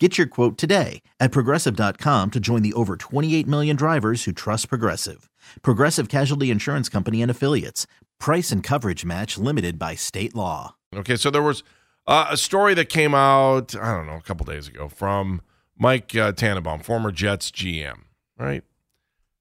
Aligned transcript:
Get 0.00 0.16
your 0.16 0.28
quote 0.28 0.56
today 0.56 1.02
at 1.18 1.32
progressive.com 1.32 2.30
to 2.30 2.38
join 2.38 2.62
the 2.62 2.72
over 2.74 2.96
28 2.96 3.48
million 3.48 3.74
drivers 3.74 4.22
who 4.24 4.32
trust 4.32 4.68
Progressive. 4.68 5.28
Progressive 5.62 6.08
Casualty 6.08 6.52
Insurance 6.52 6.88
Company 6.88 7.20
and 7.20 7.30
Affiliates. 7.32 7.84
Price 8.20 8.52
and 8.52 8.62
coverage 8.62 9.04
match 9.04 9.36
limited 9.38 9.76
by 9.76 9.96
state 9.96 10.36
law. 10.36 10.76
Okay, 10.94 11.16
so 11.16 11.30
there 11.32 11.42
was 11.42 11.64
uh, 12.06 12.28
a 12.30 12.36
story 12.36 12.74
that 12.74 12.88
came 12.88 13.12
out, 13.12 13.74
I 13.74 13.92
don't 13.96 14.06
know, 14.06 14.14
a 14.16 14.20
couple 14.22 14.46
days 14.46 14.68
ago 14.68 14.88
from 14.88 15.40
Mike 15.76 16.14
uh, 16.14 16.30
Tannenbaum, 16.30 16.80
former 16.84 17.10
Jets 17.10 17.50
GM, 17.50 18.02
right? 18.38 18.62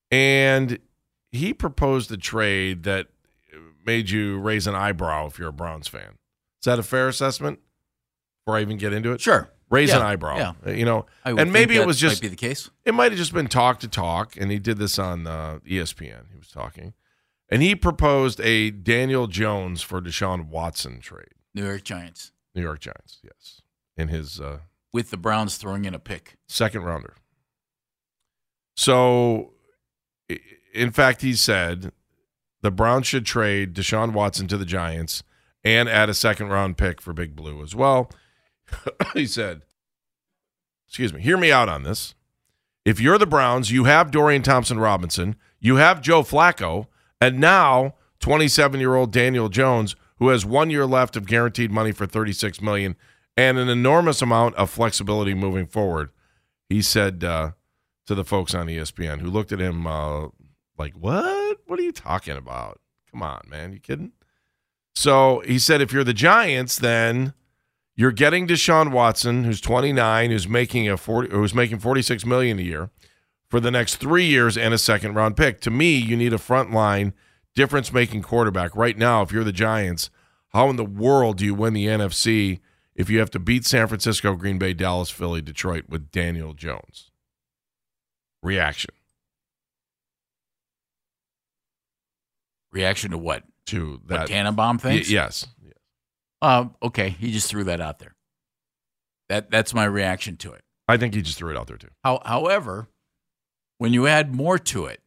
And 0.09 0.79
he 1.31 1.53
proposed 1.53 2.11
a 2.11 2.17
trade 2.17 2.81
that 2.83 3.07
made 3.85 4.09
you 4.09 4.39
raise 4.39 4.65
an 4.65 4.73
eyebrow 4.73 5.27
if 5.27 5.37
you're 5.37 5.49
a 5.49 5.53
Browns 5.53 5.87
fan. 5.87 6.17
Is 6.61 6.65
that 6.65 6.79
a 6.79 6.83
fair 6.83 7.07
assessment? 7.07 7.59
Before 8.43 8.57
I 8.57 8.61
even 8.61 8.77
get 8.77 8.91
into 8.91 9.11
it, 9.11 9.21
Sure. 9.21 9.49
Raise 9.69 9.89
Yeah, 9.89 9.97
an 9.97 10.01
eyebrow. 10.03 10.37
yeah. 10.37 10.53
Uh, 10.65 10.71
you 10.71 10.85
know, 10.85 11.05
I 11.25 11.33
would 11.33 11.41
and 11.41 11.53
maybe 11.53 11.75
it 11.75 11.85
was 11.85 11.99
just 11.99 12.15
might 12.17 12.21
be 12.21 12.27
the 12.29 12.35
case. 12.35 12.69
it 12.85 12.93
might 12.93 13.11
have 13.11 13.17
just 13.19 13.33
been 13.33 13.47
talk 13.47 13.79
to 13.81 13.87
talk, 13.87 14.35
and 14.37 14.51
he 14.51 14.59
did 14.59 14.77
this 14.77 14.97
on 14.99 15.27
uh, 15.27 15.59
ESPN. 15.67 16.31
He 16.31 16.37
was 16.37 16.49
talking, 16.49 16.93
and 17.49 17.61
he 17.61 17.75
proposed 17.75 18.39
a 18.41 18.69
Daniel 18.71 19.27
Jones 19.27 19.81
for 19.81 20.01
Deshaun 20.01 20.47
Watson 20.47 20.99
trade. 20.99 21.29
New 21.53 21.65
York 21.65 21.83
Giants 21.83 22.31
New 22.55 22.61
York 22.61 22.79
Giants, 22.79 23.19
yes, 23.23 23.61
in 23.95 24.07
his 24.09 24.39
uh, 24.41 24.59
with 24.93 25.09
the 25.11 25.17
Browns 25.17 25.57
throwing 25.57 25.85
in 25.85 25.93
a 25.93 25.99
pick. 25.99 26.37
second 26.47 26.83
rounder. 26.83 27.13
So, 28.75 29.53
in 30.73 30.91
fact, 30.91 31.21
he 31.21 31.33
said 31.33 31.91
the 32.61 32.71
Browns 32.71 33.07
should 33.07 33.25
trade 33.25 33.73
Deshaun 33.73 34.13
Watson 34.13 34.47
to 34.47 34.57
the 34.57 34.65
Giants 34.65 35.23
and 35.63 35.89
add 35.89 36.09
a 36.09 36.13
second 36.13 36.47
round 36.49 36.77
pick 36.77 37.01
for 37.01 37.13
Big 37.13 37.35
Blue 37.35 37.61
as 37.63 37.75
well. 37.75 38.09
he 39.13 39.25
said, 39.25 39.61
excuse 40.87 41.13
me, 41.13 41.21
hear 41.21 41.37
me 41.37 41.51
out 41.51 41.69
on 41.69 41.83
this. 41.83 42.15
If 42.85 42.99
you're 42.99 43.17
the 43.17 43.25
Browns, 43.25 43.71
you 43.71 43.83
have 43.83 44.11
Dorian 44.11 44.43
Thompson 44.43 44.79
Robinson, 44.79 45.35
you 45.59 45.75
have 45.75 46.01
Joe 46.01 46.23
Flacco, 46.23 46.87
and 47.19 47.39
now 47.39 47.95
27 48.19 48.79
year 48.79 48.95
old 48.95 49.11
Daniel 49.11 49.49
Jones, 49.49 49.95
who 50.19 50.29
has 50.29 50.45
one 50.45 50.69
year 50.69 50.85
left 50.85 51.15
of 51.15 51.25
guaranteed 51.27 51.71
money 51.71 51.91
for 51.91 52.05
36 52.05 52.61
million 52.61 52.95
and 53.35 53.57
an 53.57 53.69
enormous 53.69 54.21
amount 54.21 54.55
of 54.55 54.69
flexibility 54.69 55.33
moving 55.33 55.67
forward. 55.67 56.09
He 56.69 56.81
said 56.81 57.23
uh, 57.23 57.51
to 58.07 58.15
the 58.15 58.23
folks 58.23 58.55
on 58.55 58.67
ESPN 58.67 59.19
who 59.19 59.29
looked 59.29 59.51
at 59.51 59.59
him 59.59 59.85
uh, 59.85 60.27
like, 60.77 60.93
"What? 60.93 61.57
What 61.67 61.79
are 61.79 61.83
you 61.83 61.91
talking 61.91 62.35
about? 62.35 62.79
Come 63.11 63.21
on, 63.21 63.41
man, 63.47 63.73
you 63.73 63.79
kidding?" 63.79 64.11
So 64.97 65.43
he 65.45 65.59
said, 65.59 65.79
if 65.79 65.93
you're 65.93 66.03
the 66.03 66.11
Giants, 66.11 66.79
then 66.79 67.33
you're 67.97 68.11
getting 68.13 68.47
Deshaun 68.47 68.91
Watson, 68.91 69.43
who's 69.43 69.59
29, 69.59 70.29
who's 70.31 70.47
making 70.47 70.87
a 70.87 70.95
40, 70.95 71.31
who's 71.31 71.53
making 71.53 71.79
46 71.79 72.25
million 72.25 72.59
a 72.59 72.61
year 72.61 72.89
for 73.49 73.59
the 73.59 73.71
next 73.71 73.95
three 73.95 74.25
years 74.25 74.55
and 74.57 74.73
a 74.73 74.77
second 74.77 75.15
round 75.15 75.35
pick. 75.35 75.59
To 75.61 75.71
me, 75.71 75.95
you 75.97 76.15
need 76.15 76.31
a 76.31 76.37
front 76.37 76.71
line 76.71 77.13
difference 77.55 77.91
making 77.91 78.21
quarterback 78.21 78.75
right 78.75 78.97
now. 78.97 79.23
If 79.23 79.31
you're 79.31 79.43
the 79.43 79.51
Giants, 79.51 80.09
how 80.49 80.69
in 80.69 80.75
the 80.75 80.85
world 80.85 81.37
do 81.37 81.45
you 81.45 81.55
win 81.55 81.73
the 81.73 81.87
NFC 81.87 82.59
if 82.95 83.09
you 83.09 83.19
have 83.19 83.31
to 83.31 83.39
beat 83.39 83.65
San 83.65 83.87
Francisco, 83.87 84.35
Green 84.35 84.57
Bay, 84.59 84.73
Dallas, 84.73 85.09
Philly, 85.09 85.41
Detroit 85.41 85.85
with 85.89 86.11
Daniel 86.11 86.53
Jones? 86.53 87.09
Reaction 88.43 88.91
Reaction 92.71 93.11
to 93.11 93.17
what? 93.17 93.43
to 93.67 93.93
What 94.05 94.07
that? 94.07 94.27
Tannenbaum 94.27 94.77
Y- 94.77 94.81
thinks? 94.81 95.09
yes. 95.09 95.47
Uh, 96.41 96.65
okay, 96.83 97.09
he 97.09 97.31
just 97.31 97.49
threw 97.49 97.63
that 97.65 97.81
out 97.81 97.99
there. 97.99 98.15
That 99.29 99.49
that's 99.51 99.73
my 99.73 99.85
reaction 99.85 100.37
to 100.37 100.53
it. 100.53 100.61
I 100.87 100.97
think 100.97 101.13
he 101.13 101.21
just 101.21 101.37
threw 101.37 101.51
it 101.51 101.57
out 101.57 101.67
there 101.67 101.77
too. 101.77 101.89
How, 102.03 102.21
however, 102.25 102.87
when 103.77 103.91
you 103.93 104.07
add 104.07 104.33
more 104.33 104.57
to 104.57 104.85
it, 104.85 105.01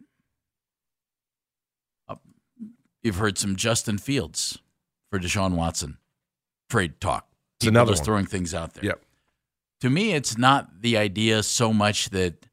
uh, 2.09 2.17
you've 3.03 3.17
heard 3.17 3.39
some 3.39 3.57
Justin 3.57 3.97
Fields 3.99 4.59
for 5.11 5.19
Deshaun 5.19 5.55
Watson 5.55 5.99
trade 6.69 7.01
talk. 7.01 7.27
It's 7.59 7.65
People 7.67 7.79
another 7.79 7.93
just 7.93 8.01
one. 8.03 8.05
throwing 8.07 8.27
things 8.27 8.55
out 8.55 8.75
there. 8.75 8.85
Yep. 8.85 9.03
To 9.83 9.91
me, 9.91 10.13
it's 10.13 10.37
not 10.37 10.83
the 10.83 10.99
idea 10.99 11.43
so 11.43 11.73
much 11.73 12.11
that, 12.11 12.47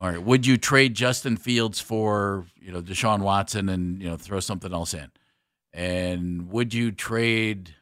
all 0.00 0.08
right, 0.10 0.22
would 0.22 0.46
you 0.46 0.56
trade 0.56 0.94
Justin 0.94 1.36
Fields 1.36 1.80
for 1.80 2.46
you 2.60 2.70
know 2.70 2.80
Deshaun 2.80 3.20
Watson 3.20 3.68
and 3.68 4.00
you 4.00 4.08
know 4.08 4.16
throw 4.16 4.38
something 4.38 4.72
else 4.72 4.94
in, 4.94 5.10
and 5.72 6.50
would 6.50 6.72
you 6.72 6.92
trade 6.92 7.74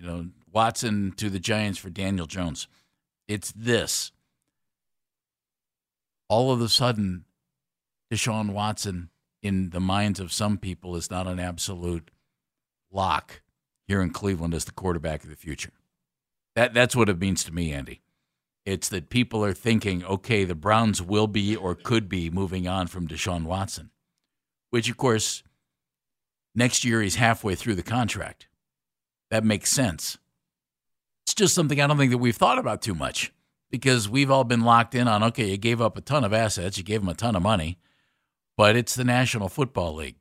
you 0.00 0.06
know 0.06 0.26
Watson 0.50 1.12
to 1.16 1.28
the 1.28 1.38
Giants 1.38 1.78
for 1.78 1.90
Daniel 1.90 2.26
Jones? 2.26 2.66
It's 3.28 3.52
this. 3.52 4.12
All 6.28 6.52
of 6.52 6.60
a 6.60 6.68
sudden, 6.68 7.24
Deshaun 8.10 8.52
Watson, 8.52 9.10
in 9.42 9.70
the 9.70 9.80
minds 9.80 10.20
of 10.20 10.32
some 10.32 10.58
people, 10.58 10.96
is 10.96 11.10
not 11.10 11.26
an 11.26 11.38
absolute 11.38 12.10
lock 12.90 13.42
here 13.86 14.00
in 14.00 14.10
Cleveland 14.10 14.54
as 14.54 14.64
the 14.64 14.72
quarterback 14.72 15.22
of 15.22 15.30
the 15.30 15.36
future. 15.36 15.72
That 16.54 16.74
that's 16.74 16.96
what 16.96 17.08
it 17.08 17.20
means 17.20 17.44
to 17.44 17.52
me, 17.52 17.72
Andy. 17.72 18.00
It's 18.64 18.88
that 18.90 19.10
people 19.10 19.44
are 19.44 19.54
thinking, 19.54 20.04
okay, 20.04 20.44
the 20.44 20.54
Browns 20.54 21.02
will 21.02 21.26
be 21.26 21.56
or 21.56 21.74
could 21.74 22.08
be 22.08 22.30
moving 22.30 22.68
on 22.68 22.86
from 22.86 23.08
Deshaun 23.08 23.44
Watson, 23.44 23.90
which 24.70 24.88
of 24.88 24.96
course 24.96 25.42
next 26.54 26.84
year 26.84 27.02
he's 27.02 27.16
halfway 27.16 27.54
through 27.54 27.74
the 27.74 27.82
contract. 27.82 28.46
That 29.30 29.44
makes 29.44 29.70
sense. 29.70 30.18
It's 31.24 31.34
just 31.34 31.54
something 31.54 31.80
I 31.80 31.86
don't 31.86 31.98
think 31.98 32.10
that 32.10 32.18
we've 32.18 32.36
thought 32.36 32.58
about 32.58 32.82
too 32.82 32.94
much 32.94 33.32
because 33.70 34.08
we've 34.08 34.30
all 34.30 34.44
been 34.44 34.62
locked 34.62 34.94
in 34.94 35.06
on, 35.06 35.22
okay, 35.24 35.50
you 35.50 35.56
gave 35.56 35.80
up 35.80 35.96
a 35.96 36.00
ton 36.00 36.24
of 36.24 36.32
assets, 36.32 36.76
you 36.76 36.84
gave 36.84 37.00
them 37.00 37.08
a 37.08 37.14
ton 37.14 37.36
of 37.36 37.42
money, 37.42 37.78
but 38.56 38.76
it's 38.76 38.94
the 38.94 39.04
National 39.04 39.48
Football 39.48 39.94
League. 39.94 40.16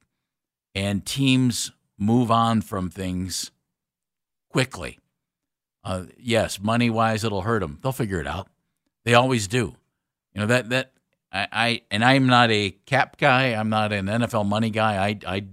And 0.76 1.06
teams 1.06 1.72
move 1.98 2.30
on 2.30 2.62
from 2.62 2.90
things 2.90 3.52
quickly. 4.50 5.00
Uh, 5.84 6.04
yes, 6.18 6.60
money 6.60 6.90
wise, 6.90 7.24
it'll 7.24 7.42
hurt 7.42 7.62
them. 7.62 7.80
They'll 7.82 7.92
figure 7.92 8.22
it 8.22 8.28
out. 8.28 8.48
They 9.04 9.14
always 9.14 9.48
do. 9.48 9.76
You 10.34 10.42
know 10.42 10.48
that 10.48 10.70
that 10.70 10.92
I, 11.32 11.48
I 11.52 11.82
and 11.90 12.04
I'm 12.04 12.28
not 12.28 12.52
a 12.52 12.72
cap 12.86 13.18
guy. 13.18 13.54
I'm 13.54 13.70
not 13.70 13.92
an 13.92 14.06
NFL 14.06 14.46
money 14.46 14.70
guy. 14.70 15.08
I 15.08 15.20
I 15.26 15.46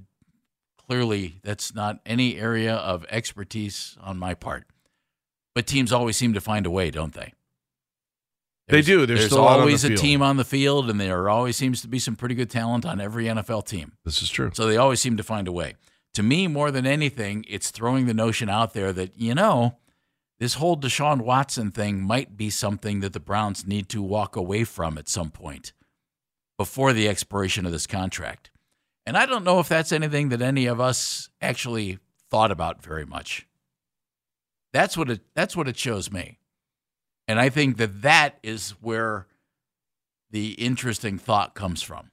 clearly 0.88 1.40
that's 1.42 1.74
not 1.74 2.00
any 2.06 2.38
area 2.38 2.74
of 2.74 3.04
expertise 3.10 3.96
on 4.00 4.18
my 4.18 4.34
part. 4.34 4.64
But 5.54 5.66
teams 5.66 5.92
always 5.92 6.16
seem 6.16 6.34
to 6.34 6.40
find 6.40 6.66
a 6.66 6.70
way, 6.70 6.90
don't 6.90 7.14
they? 7.14 7.32
They 8.68 8.82
do. 8.82 9.06
There's 9.06 9.20
there's 9.20 9.30
still 9.30 9.46
a 9.46 9.52
the 9.52 9.60
always 9.60 9.84
a 9.84 9.94
team 9.94 10.22
on 10.22 10.36
the 10.36 10.44
field, 10.44 10.90
and 10.90 11.00
there 11.00 11.28
always 11.28 11.56
seems 11.56 11.80
to 11.82 11.88
be 11.88 11.98
some 11.98 12.16
pretty 12.16 12.34
good 12.34 12.50
talent 12.50 12.84
on 12.84 13.00
every 13.00 13.26
NFL 13.26 13.66
team. 13.66 13.92
This 14.04 14.22
is 14.22 14.28
true. 14.28 14.50
So 14.54 14.66
they 14.66 14.76
always 14.76 15.00
seem 15.00 15.16
to 15.16 15.22
find 15.22 15.46
a 15.46 15.52
way. 15.52 15.74
To 16.14 16.22
me, 16.22 16.48
more 16.48 16.70
than 16.70 16.86
anything, 16.86 17.44
it's 17.48 17.70
throwing 17.70 18.06
the 18.06 18.14
notion 18.14 18.48
out 18.48 18.72
there 18.72 18.92
that, 18.92 19.18
you 19.18 19.34
know, 19.34 19.76
this 20.38 20.54
whole 20.54 20.76
Deshaun 20.76 21.20
Watson 21.20 21.70
thing 21.70 22.00
might 22.00 22.36
be 22.36 22.50
something 22.50 23.00
that 23.00 23.12
the 23.12 23.20
Browns 23.20 23.66
need 23.66 23.88
to 23.90 24.02
walk 24.02 24.34
away 24.34 24.64
from 24.64 24.98
at 24.98 25.08
some 25.08 25.30
point 25.30 25.72
before 26.58 26.92
the 26.92 27.08
expiration 27.08 27.66
of 27.66 27.72
this 27.72 27.86
contract. 27.86 28.50
And 29.06 29.16
I 29.16 29.24
don't 29.24 29.44
know 29.44 29.60
if 29.60 29.68
that's 29.68 29.92
anything 29.92 30.30
that 30.30 30.42
any 30.42 30.66
of 30.66 30.80
us 30.80 31.28
actually 31.40 31.98
thought 32.28 32.50
about 32.50 32.82
very 32.82 33.06
much. 33.06 33.46
That's 34.72 34.96
what 34.96 35.08
it 35.08 35.20
that's 35.34 35.56
what 35.56 35.68
it 35.68 35.78
shows 35.78 36.10
me. 36.10 36.38
And 37.28 37.40
I 37.40 37.48
think 37.48 37.76
that 37.76 38.02
that 38.02 38.38
is 38.42 38.70
where 38.80 39.26
the 40.30 40.52
interesting 40.52 41.18
thought 41.18 41.54
comes 41.54 41.82
from. 41.82 42.10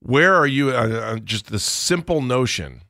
Where 0.00 0.34
are 0.34 0.46
you? 0.46 0.70
Uh, 0.70 0.88
uh, 0.88 1.18
just 1.18 1.46
the 1.46 1.58
simple 1.58 2.22
notion 2.22 2.82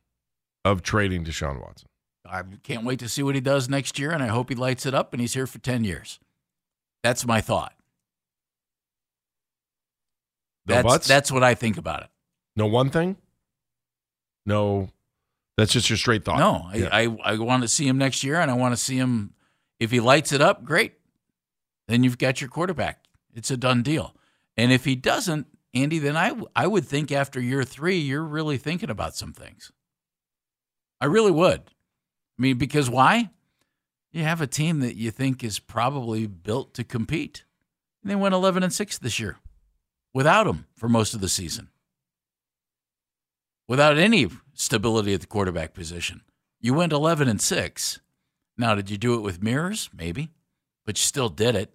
of 0.64 0.82
trading 0.82 1.24
Deshaun 1.24 1.60
Watson. 1.60 1.88
I 2.24 2.42
can't 2.62 2.84
wait 2.84 3.00
to 3.00 3.08
see 3.08 3.22
what 3.22 3.34
he 3.34 3.40
does 3.40 3.68
next 3.68 3.98
year, 3.98 4.12
and 4.12 4.22
I 4.22 4.28
hope 4.28 4.48
he 4.48 4.54
lights 4.54 4.86
it 4.86 4.94
up 4.94 5.12
and 5.12 5.20
he's 5.20 5.34
here 5.34 5.46
for 5.46 5.58
10 5.58 5.84
years. 5.84 6.18
That's 7.02 7.26
my 7.26 7.40
thought. 7.40 7.74
No 10.66 10.76
that's, 10.76 10.86
buts? 10.86 11.08
that's 11.08 11.32
what 11.32 11.42
I 11.42 11.54
think 11.54 11.76
about 11.76 12.04
it. 12.04 12.08
No 12.56 12.66
one 12.66 12.90
thing. 12.90 13.16
No, 14.44 14.90
that's 15.56 15.72
just 15.72 15.88
your 15.90 15.96
straight 15.96 16.24
thought. 16.24 16.38
No, 16.38 16.70
Yeah. 16.74 16.88
I, 16.90 17.02
I, 17.04 17.16
I 17.32 17.38
want 17.38 17.62
to 17.62 17.68
see 17.68 17.86
him 17.86 17.98
next 17.98 18.24
year, 18.24 18.40
and 18.40 18.50
I 18.50 18.54
want 18.54 18.72
to 18.72 18.82
see 18.82 18.96
him. 18.96 19.34
If 19.78 19.90
he 19.90 20.00
lights 20.00 20.32
it 20.32 20.40
up, 20.40 20.64
great. 20.64 20.94
Then 21.88 22.04
you've 22.04 22.18
got 22.18 22.40
your 22.40 22.48
quarterback. 22.48 23.04
It's 23.34 23.50
a 23.50 23.56
done 23.56 23.82
deal. 23.82 24.14
And 24.56 24.70
if 24.70 24.84
he 24.84 24.94
doesn't, 24.94 25.46
Andy, 25.74 25.98
then 25.98 26.16
I, 26.16 26.32
I 26.54 26.66
would 26.66 26.84
think 26.84 27.10
after 27.10 27.40
year 27.40 27.64
three, 27.64 27.96
you're 27.96 28.22
really 28.22 28.58
thinking 28.58 28.90
about 28.90 29.16
some 29.16 29.32
things. 29.32 29.72
I 31.00 31.06
really 31.06 31.32
would. 31.32 31.60
I 31.60 32.42
mean, 32.42 32.58
because 32.58 32.88
why? 32.88 33.30
You 34.12 34.22
have 34.22 34.40
a 34.40 34.46
team 34.46 34.80
that 34.80 34.94
you 34.96 35.10
think 35.10 35.42
is 35.42 35.58
probably 35.58 36.26
built 36.26 36.74
to 36.74 36.84
compete. 36.84 37.44
And 38.02 38.10
they 38.10 38.14
went 38.14 38.34
11 38.34 38.62
and 38.62 38.72
6 38.72 38.98
this 38.98 39.18
year 39.18 39.38
without 40.12 40.46
him 40.46 40.66
for 40.76 40.88
most 40.88 41.14
of 41.14 41.20
the 41.20 41.28
season 41.28 41.70
without 43.72 43.96
any 43.96 44.28
stability 44.52 45.14
at 45.14 45.22
the 45.22 45.26
quarterback 45.26 45.72
position. 45.72 46.20
You 46.60 46.74
went 46.74 46.92
11 46.92 47.26
and 47.26 47.40
6. 47.40 48.00
Now, 48.58 48.74
did 48.74 48.90
you 48.90 48.98
do 48.98 49.14
it 49.14 49.22
with 49.22 49.42
mirrors? 49.42 49.88
Maybe, 49.96 50.28
but 50.84 50.98
you 50.98 51.02
still 51.02 51.30
did 51.30 51.54
it. 51.54 51.72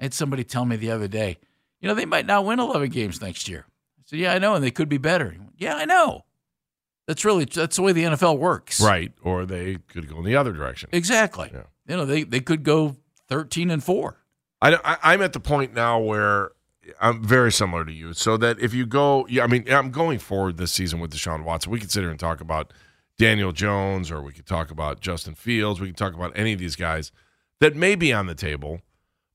I 0.00 0.04
had 0.04 0.14
somebody 0.14 0.44
tell 0.44 0.64
me 0.64 0.76
the 0.76 0.90
other 0.90 1.08
day, 1.08 1.36
you 1.78 1.88
know, 1.88 1.94
they 1.94 2.06
might 2.06 2.24
not 2.24 2.46
win 2.46 2.58
11 2.58 2.88
games 2.88 3.20
next 3.20 3.50
year. 3.50 3.66
I 3.98 4.02
said, 4.06 4.18
yeah, 4.18 4.32
I 4.32 4.38
know, 4.38 4.54
and 4.54 4.64
they 4.64 4.70
could 4.70 4.88
be 4.88 4.96
better. 4.96 5.34
Went, 5.38 5.52
yeah, 5.58 5.74
I 5.76 5.84
know. 5.84 6.24
That's 7.06 7.26
really 7.26 7.44
that's 7.44 7.76
the 7.76 7.82
way 7.82 7.92
the 7.92 8.04
NFL 8.04 8.38
works. 8.38 8.80
Right, 8.80 9.12
or 9.22 9.44
they 9.44 9.76
could 9.88 10.08
go 10.08 10.20
in 10.20 10.24
the 10.24 10.36
other 10.36 10.52
direction. 10.52 10.88
Exactly. 10.90 11.50
Yeah. 11.52 11.64
You 11.86 11.96
know, 11.98 12.06
they 12.06 12.22
they 12.22 12.40
could 12.40 12.62
go 12.62 12.96
13 13.28 13.70
and 13.70 13.84
4. 13.84 14.16
I, 14.62 14.74
I, 14.76 15.12
I'm 15.12 15.20
at 15.20 15.34
the 15.34 15.40
point 15.40 15.74
now 15.74 15.98
where 15.98 16.52
I'm 17.00 17.22
very 17.22 17.52
similar 17.52 17.84
to 17.84 17.92
you. 17.92 18.12
So 18.12 18.36
that 18.38 18.58
if 18.58 18.74
you 18.74 18.86
go, 18.86 19.26
yeah, 19.28 19.44
I 19.44 19.46
mean, 19.46 19.64
I'm 19.70 19.90
going 19.90 20.18
forward 20.18 20.56
this 20.56 20.72
season 20.72 21.00
with 21.00 21.12
Deshaun 21.12 21.44
Watson. 21.44 21.70
We 21.70 21.80
could 21.80 21.90
sit 21.90 22.00
here 22.00 22.10
and 22.10 22.18
talk 22.18 22.40
about 22.40 22.72
Daniel 23.18 23.52
Jones, 23.52 24.10
or 24.10 24.22
we 24.22 24.32
could 24.32 24.46
talk 24.46 24.70
about 24.70 25.00
Justin 25.00 25.34
Fields. 25.34 25.80
We 25.80 25.88
could 25.88 25.96
talk 25.96 26.14
about 26.14 26.32
any 26.34 26.52
of 26.52 26.58
these 26.58 26.76
guys 26.76 27.12
that 27.60 27.76
may 27.76 27.94
be 27.94 28.12
on 28.12 28.26
the 28.26 28.34
table. 28.34 28.80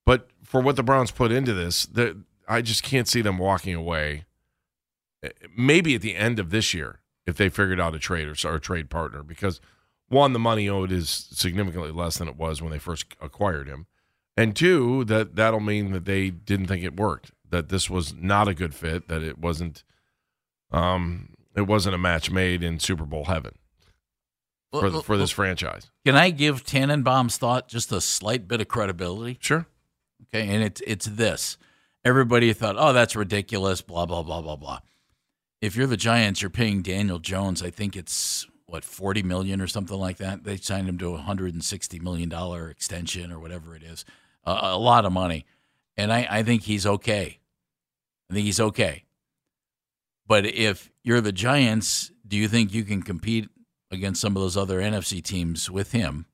But 0.06 0.30
for 0.44 0.62
what 0.62 0.76
the 0.76 0.84
Browns 0.84 1.12
put 1.12 1.32
into 1.32 1.54
this, 1.54 1.86
the, 1.86 2.22
I 2.48 2.62
just 2.62 2.84
can't 2.84 3.08
see 3.08 3.22
them 3.22 3.38
walking 3.38 3.76
away. 3.76 4.26
eh, 5.24 5.30
Maybe 5.56 5.96
at 5.96 6.02
the 6.02 6.16
end 6.16 6.40
of 6.40 6.50
this 6.50 6.74
year, 6.74 7.00
if 7.26 7.38
they 7.38 7.50
figured 7.50 7.80
out 7.80 7.96
a 7.96 8.00
trade 8.00 8.28
or, 8.28 8.50
or 8.50 8.56
a 8.56 8.60
trade 8.60 8.90
partner, 8.90 9.24
because 9.24 9.60
one, 10.10 10.32
the 10.34 10.40
money 10.40 10.70
owed 10.70 10.92
is 10.92 11.10
significantly 11.10 11.92
less 11.92 12.18
than 12.18 12.28
it 12.28 12.38
was 12.38 12.62
when 12.62 12.72
they 12.72 12.80
first 12.80 13.06
acquired 13.22 13.68
him 13.68 13.86
and 14.38 14.56
two 14.56 15.04
that 15.06 15.36
that'll 15.36 15.60
mean 15.60 15.92
that 15.92 16.06
they 16.06 16.30
didn't 16.30 16.68
think 16.68 16.84
it 16.84 16.96
worked 16.96 17.32
that 17.50 17.70
this 17.70 17.90
was 17.90 18.14
not 18.14 18.48
a 18.48 18.54
good 18.54 18.74
fit 18.74 19.08
that 19.08 19.22
it 19.22 19.38
wasn't 19.38 19.84
um 20.72 21.30
it 21.56 21.68
wasn't 21.68 21.96
a 21.96 21.98
match 21.98 22.30
made 22.30 22.64
in 22.64 22.80
super 22.80 23.06
bowl 23.06 23.26
heaven 23.26 23.54
for, 24.72 24.90
Well, 24.90 25.02
for 25.02 25.18
this 25.18 25.32
well, 25.38 25.46
franchise 25.46 25.90
Can 26.06 26.16
I 26.16 26.30
give 26.30 26.64
Tannenbaum's 26.64 27.38
thought 27.38 27.68
just 27.68 27.92
a 27.92 28.02
slight 28.02 28.48
bit 28.48 28.62
of 28.62 28.68
credibility? 28.68 29.38
sure 29.42 29.66
Okay, 30.34 30.48
and 30.54 30.64
it's 30.64 30.82
it's 30.88 31.06
this. 31.06 31.58
Everybody 32.04 32.52
thought, 32.52 32.76
oh, 32.78 32.92
that's 32.92 33.16
ridiculous, 33.16 33.82
blah 33.82 34.06
blah 34.06 34.24
blah 34.24 34.42
blah 34.42 34.56
blah. 34.56 34.80
If 35.62 35.76
you're 35.76 35.88
the 35.88 35.96
Giants, 35.98 36.42
you're 36.42 36.50
paying 36.50 36.82
Daniel 36.82 37.20
Jones. 37.20 37.62
I 37.62 37.70
think 37.70 37.96
it's 37.96 38.46
what 38.66 38.84
forty 38.84 39.22
million 39.24 39.62
or 39.62 39.68
something 39.68 39.98
like 39.98 40.18
that. 40.18 40.44
They 40.44 40.58
signed 40.58 40.90
him 40.90 40.98
to 40.98 41.14
a 41.14 41.18
hundred 41.20 41.54
and 41.54 41.64
sixty 41.64 42.00
million 42.00 42.30
dollar 42.30 42.70
extension 42.70 43.32
or 43.32 43.40
whatever 43.40 43.76
it 43.76 43.84
is, 43.84 44.06
uh, 44.44 44.60
a 44.64 44.78
lot 44.78 45.06
of 45.06 45.14
money, 45.14 45.46
and 45.98 46.14
I, 46.14 46.28
I 46.30 46.44
think 46.44 46.64
he's 46.64 46.86
okay. 46.86 47.40
I 48.30 48.34
think 48.34 48.46
he's 48.46 48.60
okay. 48.60 49.04
But 50.28 50.46
if 50.46 50.92
you're 51.04 51.22
the 51.22 51.32
Giants, 51.32 52.12
do 52.28 52.38
you 52.38 52.48
think 52.48 52.74
you 52.74 52.84
can 52.84 53.02
compete 53.02 53.50
against 53.90 54.22
some 54.22 54.36
of 54.36 54.42
those 54.42 54.58
other 54.58 54.80
NFC 54.80 55.24
teams 55.24 55.72
with 55.72 55.94
him? 55.94 56.26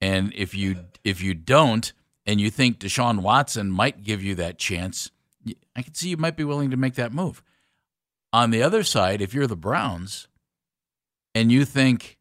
And 0.00 0.32
if 0.34 0.54
you 0.54 0.84
if 1.04 1.20
you 1.20 1.34
don't, 1.34 1.92
and 2.24 2.40
you 2.40 2.50
think 2.50 2.78
Deshaun 2.78 3.20
Watson 3.22 3.70
might 3.70 4.04
give 4.04 4.22
you 4.22 4.34
that 4.36 4.58
chance, 4.58 5.10
I 5.74 5.82
can 5.82 5.94
see 5.94 6.10
you 6.10 6.16
might 6.16 6.36
be 6.36 6.44
willing 6.44 6.70
to 6.70 6.76
make 6.76 6.94
that 6.94 7.12
move. 7.12 7.42
On 8.32 8.50
the 8.50 8.62
other 8.62 8.84
side, 8.84 9.20
if 9.20 9.34
you're 9.34 9.46
the 9.46 9.56
Browns, 9.56 10.28
and 11.34 11.50
you 11.50 11.64
think, 11.64 12.18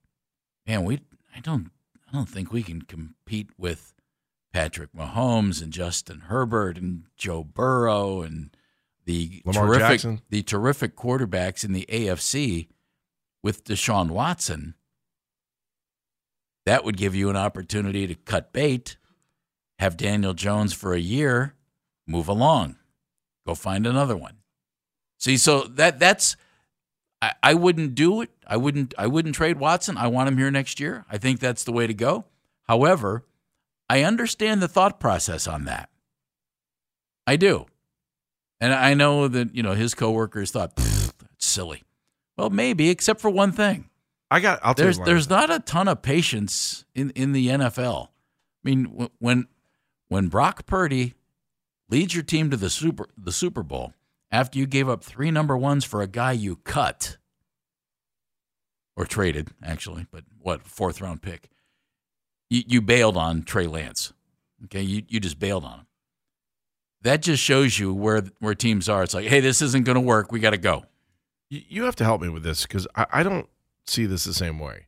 man, 0.66 0.84
we 0.86 1.02
I 1.36 1.40
don't 1.40 1.70
I 2.08 2.14
don't 2.14 2.30
think 2.30 2.52
we 2.52 2.64
can 2.64 2.82
compete 2.82 3.50
with 3.58 3.94
Patrick 4.54 4.92
Mahomes 4.94 5.62
and 5.62 5.72
Justin 5.72 6.22
Herbert 6.22 6.78
and 6.78 7.04
Joe 7.18 7.44
Burrow 7.44 8.22
and 8.22 8.56
the 9.06 9.42
Lamar 9.46 9.68
terrific 9.68 9.90
Jackson. 9.90 10.22
the 10.30 10.44
terrific 10.44 10.96
quarterbacks 10.96 11.64
in 11.64 11.74
the 11.74 11.86
AFC 11.90 12.68
with 13.44 13.64
Deshaun 13.64 14.10
Watson. 14.10 14.76
That 16.66 16.84
would 16.84 16.98
give 16.98 17.16
you 17.16 17.30
an 17.30 17.38
opportunity 17.38 18.08
to 18.08 18.16
cut 18.16 18.52
bait, 18.52 18.98
have 19.80 19.96
Daniel 19.96 20.34
Jones 20.34 20.74
for 20.74 20.94
a 20.94 21.00
year, 21.00 21.56
move 22.06 22.28
along, 22.28 22.76
go 23.46 23.56
find 23.56 23.88
another 23.88 24.18
one. 24.18 24.38
See, 25.18 25.38
so 25.38 25.62
that 25.62 26.00
that's 26.00 26.36
I, 27.22 27.34
I 27.42 27.54
wouldn't 27.54 27.96
do 27.96 28.22
it. 28.22 28.30
I 28.46 28.58
wouldn't 28.58 28.94
I 28.98 29.08
wouldn't 29.08 29.36
trade 29.36 29.60
Watson. 29.60 29.98
I 29.98 30.08
want 30.08 30.28
him 30.28 30.38
here 30.38 30.52
next 30.52 30.80
year. 30.80 31.06
I 31.10 31.18
think 31.18 31.40
that's 31.40 31.64
the 31.64 31.72
way 31.72 31.88
to 31.88 31.94
go. 31.94 32.26
However, 32.64 33.24
I 33.90 34.04
understand 34.04 34.62
the 34.62 34.68
thought 34.68 35.00
process 35.00 35.48
on 35.48 35.66
that. 35.66 35.90
I 37.26 37.36
do. 37.36 37.66
And 38.60 38.74
I 38.74 38.94
know 38.94 39.28
that, 39.28 39.56
you 39.56 39.62
know, 39.64 39.74
his 39.74 39.94
coworkers 39.94 40.52
thought, 40.52 40.76
"Pfft, 40.76 41.20
that's 41.20 41.46
silly. 41.46 41.84
Well, 42.38 42.50
maybe, 42.50 42.90
except 42.90 43.22
for 43.22 43.30
one 43.30 43.52
thing. 43.52 43.90
i 44.30 44.40
got 44.40 44.60
i'll 44.62 44.74
tell 44.74 44.86
There's 44.86 44.98
you 44.98 45.06
there's 45.06 45.30
not 45.30 45.50
a 45.50 45.60
ton 45.60 45.88
of 45.88 46.02
patience 46.02 46.86
in, 46.94 47.12
in 47.12 47.32
the 47.32 47.48
NFL. 47.48 48.08
I 48.08 48.10
mean, 48.64 49.10
when 49.20 49.48
when 50.08 50.28
Brock 50.28 50.66
Purdy 50.66 51.14
leads 51.90 52.14
your 52.14 52.24
team 52.24 52.50
to 52.50 52.58
the 52.58 52.70
super 52.70 53.08
the 53.18 53.32
Super 53.32 53.64
Bowl 53.64 53.94
after 54.32 54.60
you 54.60 54.66
gave 54.68 54.90
up 54.90 55.04
three 55.04 55.32
number 55.32 55.56
ones 55.56 55.86
for 55.86 56.02
a 56.02 56.08
guy 56.08 56.32
you 56.34 56.58
cut 56.58 57.18
or 58.96 59.06
traded, 59.06 59.50
actually, 59.64 60.08
but 60.12 60.24
what 60.40 60.68
fourth 60.68 61.02
round 61.02 61.22
pick? 61.22 61.50
You 62.50 62.64
you 62.68 62.82
bailed 62.82 63.18
on 63.18 63.44
Trey 63.44 63.68
Lance. 63.68 64.14
Okay, 64.66 64.82
you 64.82 65.04
you 65.08 65.20
just 65.20 65.40
bailed 65.40 65.64
on 65.64 65.80
him. 65.80 65.88
That 67.02 67.22
just 67.22 67.44
shows 67.44 67.78
you 67.78 67.94
where 67.94 68.24
where 68.40 68.56
teams 68.56 68.90
are. 68.90 69.04
It's 69.04 69.14
like, 69.14 69.28
hey, 69.28 69.40
this 69.40 69.62
isn't 69.62 69.86
going 69.86 69.96
to 69.96 70.02
work. 70.02 70.32
We 70.32 70.40
got 70.40 70.52
to 70.52 70.58
go. 70.58 70.86
you, 71.50 71.62
you 71.68 71.84
have 71.84 71.96
to 71.98 72.04
help 72.04 72.22
me 72.22 72.30
with 72.30 72.44
this 72.44 72.64
because 72.64 72.88
I, 72.96 73.06
I 73.14 73.24
don't 73.24 73.48
see 73.86 74.06
this 74.06 74.26
the 74.26 74.34
same 74.34 74.60
way 74.60 74.88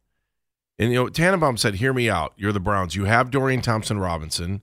and 0.78 0.92
you 0.92 0.96
know 0.98 1.08
tannenbaum 1.08 1.56
said 1.56 1.76
hear 1.76 1.94
me 1.94 2.10
out 2.10 2.34
you're 2.36 2.52
the 2.52 2.60
browns 2.60 2.98
you 2.98 3.06
have 3.06 3.32
dorian 3.32 3.62
thompson 3.62 3.98
robinson 3.98 4.62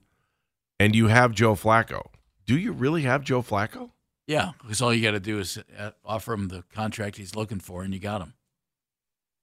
and 0.79 0.95
you 0.95 1.07
have 1.07 1.31
joe 1.31 1.55
flacco 1.55 2.05
do 2.45 2.55
you 2.55 2.71
really 2.71 3.01
have 3.01 3.23
joe 3.23 3.41
flacco 3.41 3.89
Yeah, 4.27 4.51
because 4.61 4.79
all 4.79 4.93
you 4.93 5.01
got 5.01 5.11
to 5.13 5.19
do 5.19 5.39
is 5.39 5.57
uh, 5.75 5.89
offer 6.05 6.33
him 6.33 6.49
the 6.49 6.63
contract 6.71 7.17
he's 7.17 7.35
looking 7.35 7.59
for, 7.59 7.81
and 7.81 7.91
you 7.95 7.99
got 7.99 8.21
him. 8.21 8.35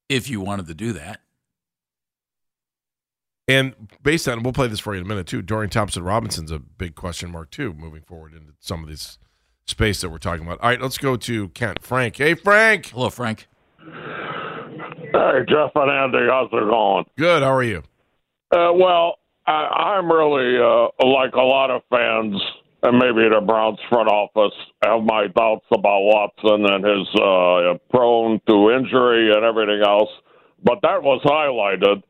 If 0.08 0.30
you 0.30 0.40
wanted 0.40 0.68
to 0.68 0.74
do 0.74 0.92
that, 0.92 1.22
And 3.46 3.74
based 4.02 4.26
on, 4.26 4.42
we'll 4.42 4.52
play 4.54 4.68
this 4.68 4.80
for 4.80 4.94
you 4.94 5.00
in 5.00 5.06
a 5.06 5.08
minute 5.08 5.26
too. 5.26 5.42
Dorian 5.42 5.70
Thompson 5.70 6.02
Robinson's 6.02 6.50
a 6.50 6.58
big 6.58 6.94
question 6.94 7.30
mark 7.30 7.50
too, 7.50 7.74
moving 7.74 8.02
forward 8.02 8.32
into 8.32 8.52
some 8.60 8.82
of 8.82 8.88
this 8.88 9.18
space 9.66 10.00
that 10.00 10.10
we're 10.10 10.18
talking 10.18 10.46
about. 10.46 10.60
All 10.60 10.70
right, 10.70 10.80
let's 10.80 10.98
go 10.98 11.16
to 11.16 11.48
Kent. 11.50 11.82
Frank. 11.82 12.16
Hey, 12.16 12.34
Frank. 12.34 12.86
hello, 12.86 13.10
Frank. 13.10 13.46
Hey, 13.78 15.40
Jeff 15.48 15.70
and 15.74 15.90
Andy, 15.90 16.26
how's 16.28 16.48
it 16.52 16.68
going? 16.68 17.04
Good. 17.16 17.42
How 17.42 17.54
are 17.54 17.62
you? 17.62 17.82
Uh, 18.50 18.72
well, 18.74 19.18
I, 19.46 19.52
I'm 19.96 20.10
really, 20.10 20.56
uh, 20.58 20.88
like 21.06 21.34
a 21.34 21.42
lot 21.42 21.70
of 21.70 21.82
fans, 21.90 22.40
and 22.82 22.98
maybe 22.98 23.28
the 23.28 23.40
Browns 23.44 23.78
front 23.88 24.08
office 24.08 24.54
have 24.82 25.02
my 25.02 25.26
doubts 25.28 25.66
about 25.72 26.00
Watson 26.02 26.64
and 26.66 26.84
his 26.84 27.08
uh, 27.20 27.78
prone 27.90 28.40
to 28.48 28.70
injury 28.70 29.32
and 29.34 29.44
everything 29.44 29.82
else. 29.86 30.10
But 30.62 30.78
that 30.82 31.02
was 31.02 31.20
highlighted 31.24 32.02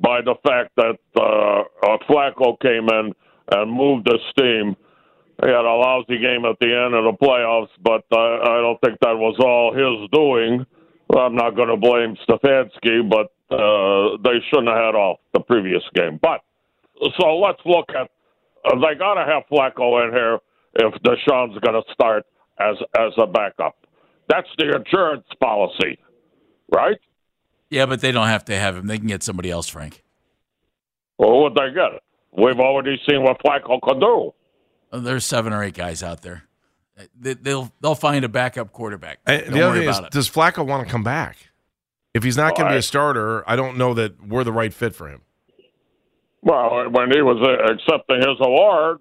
by 0.00 0.20
the 0.20 0.34
fact 0.46 0.70
that 0.76 0.98
uh, 1.16 1.62
uh, 1.86 1.98
Flacco 2.08 2.58
came 2.60 2.88
in 2.88 3.12
and 3.52 3.72
moved 3.72 4.08
his 4.08 4.20
team. 4.38 4.76
He 5.42 5.48
had 5.48 5.64
a 5.64 5.74
lousy 5.74 6.18
game 6.18 6.44
at 6.44 6.58
the 6.60 6.66
end 6.66 6.94
of 6.94 7.04
the 7.04 7.16
playoffs, 7.22 7.70
but 7.82 8.04
uh, 8.12 8.42
I 8.42 8.60
don't 8.60 8.80
think 8.80 8.98
that 9.00 9.16
was 9.16 9.36
all 9.38 9.72
his 9.72 10.10
doing. 10.10 10.66
I'm 11.16 11.34
not 11.34 11.56
going 11.56 11.68
to 11.68 11.76
blame 11.76 12.16
Stefanski, 12.28 13.08
but 13.08 13.32
uh, 13.54 14.18
they 14.22 14.40
shouldn't 14.50 14.68
have 14.68 14.76
had 14.76 14.94
off 14.94 15.20
the 15.32 15.40
previous 15.40 15.82
game. 15.94 16.18
But 16.20 16.42
so 17.18 17.38
let's 17.38 17.60
look 17.64 17.86
at 17.90 18.10
uh, 18.64 18.74
they 18.74 18.98
got 18.98 19.14
to 19.14 19.24
have 19.24 19.44
Flacco 19.50 20.04
in 20.04 20.12
here 20.12 20.38
if 20.74 20.94
Deshaun's 21.02 21.58
going 21.60 21.80
to 21.80 21.92
start 21.92 22.26
as 22.60 22.76
as 22.98 23.12
a 23.16 23.26
backup. 23.26 23.76
That's 24.28 24.48
the 24.58 24.76
insurance 24.76 25.24
policy, 25.40 25.98
right? 26.74 26.98
Yeah, 27.70 27.86
but 27.86 28.00
they 28.00 28.12
don't 28.12 28.28
have 28.28 28.44
to 28.46 28.56
have 28.56 28.76
him. 28.76 28.86
They 28.86 28.98
can 28.98 29.06
get 29.08 29.22
somebody 29.22 29.50
else, 29.50 29.68
Frank. 29.68 30.02
Well, 31.18 31.30
what 31.32 31.52
would 31.52 31.54
they 31.54 31.74
get? 31.74 32.00
We've 32.32 32.58
already 32.60 33.00
seen 33.08 33.22
what 33.22 33.38
Flacco 33.42 33.80
can 33.86 34.00
do. 34.00 34.34
There's 34.92 35.24
seven 35.24 35.52
or 35.52 35.62
eight 35.62 35.74
guys 35.74 36.02
out 36.02 36.22
there. 36.22 36.44
They- 37.18 37.34
They'll 37.34 37.72
they'll 37.80 37.94
find 37.94 38.24
a 38.24 38.28
backup 38.28 38.72
quarterback. 38.72 39.18
And 39.26 39.42
Don't 39.44 39.52
the 39.52 39.60
other 39.62 39.70
worry 39.72 39.80
thing 39.80 39.88
is, 39.90 39.98
it. 39.98 40.10
does 40.10 40.30
Flacco 40.30 40.66
want 40.66 40.86
to 40.86 40.90
come 40.90 41.02
back? 41.04 41.36
If 42.14 42.22
he's 42.24 42.36
not 42.36 42.56
going 42.56 42.68
to 42.68 42.74
be 42.74 42.78
a 42.78 42.82
starter, 42.82 43.48
I 43.48 43.54
don't 43.54 43.76
know 43.76 43.94
that 43.94 44.26
we're 44.26 44.42
the 44.44 44.52
right 44.52 44.72
fit 44.72 44.94
for 44.94 45.08
him. 45.08 45.20
Well, 46.42 46.90
when 46.90 47.10
he 47.12 47.20
was 47.20 47.36
uh, 47.42 47.72
accepting 47.72 48.16
his 48.18 48.36
award, 48.40 48.98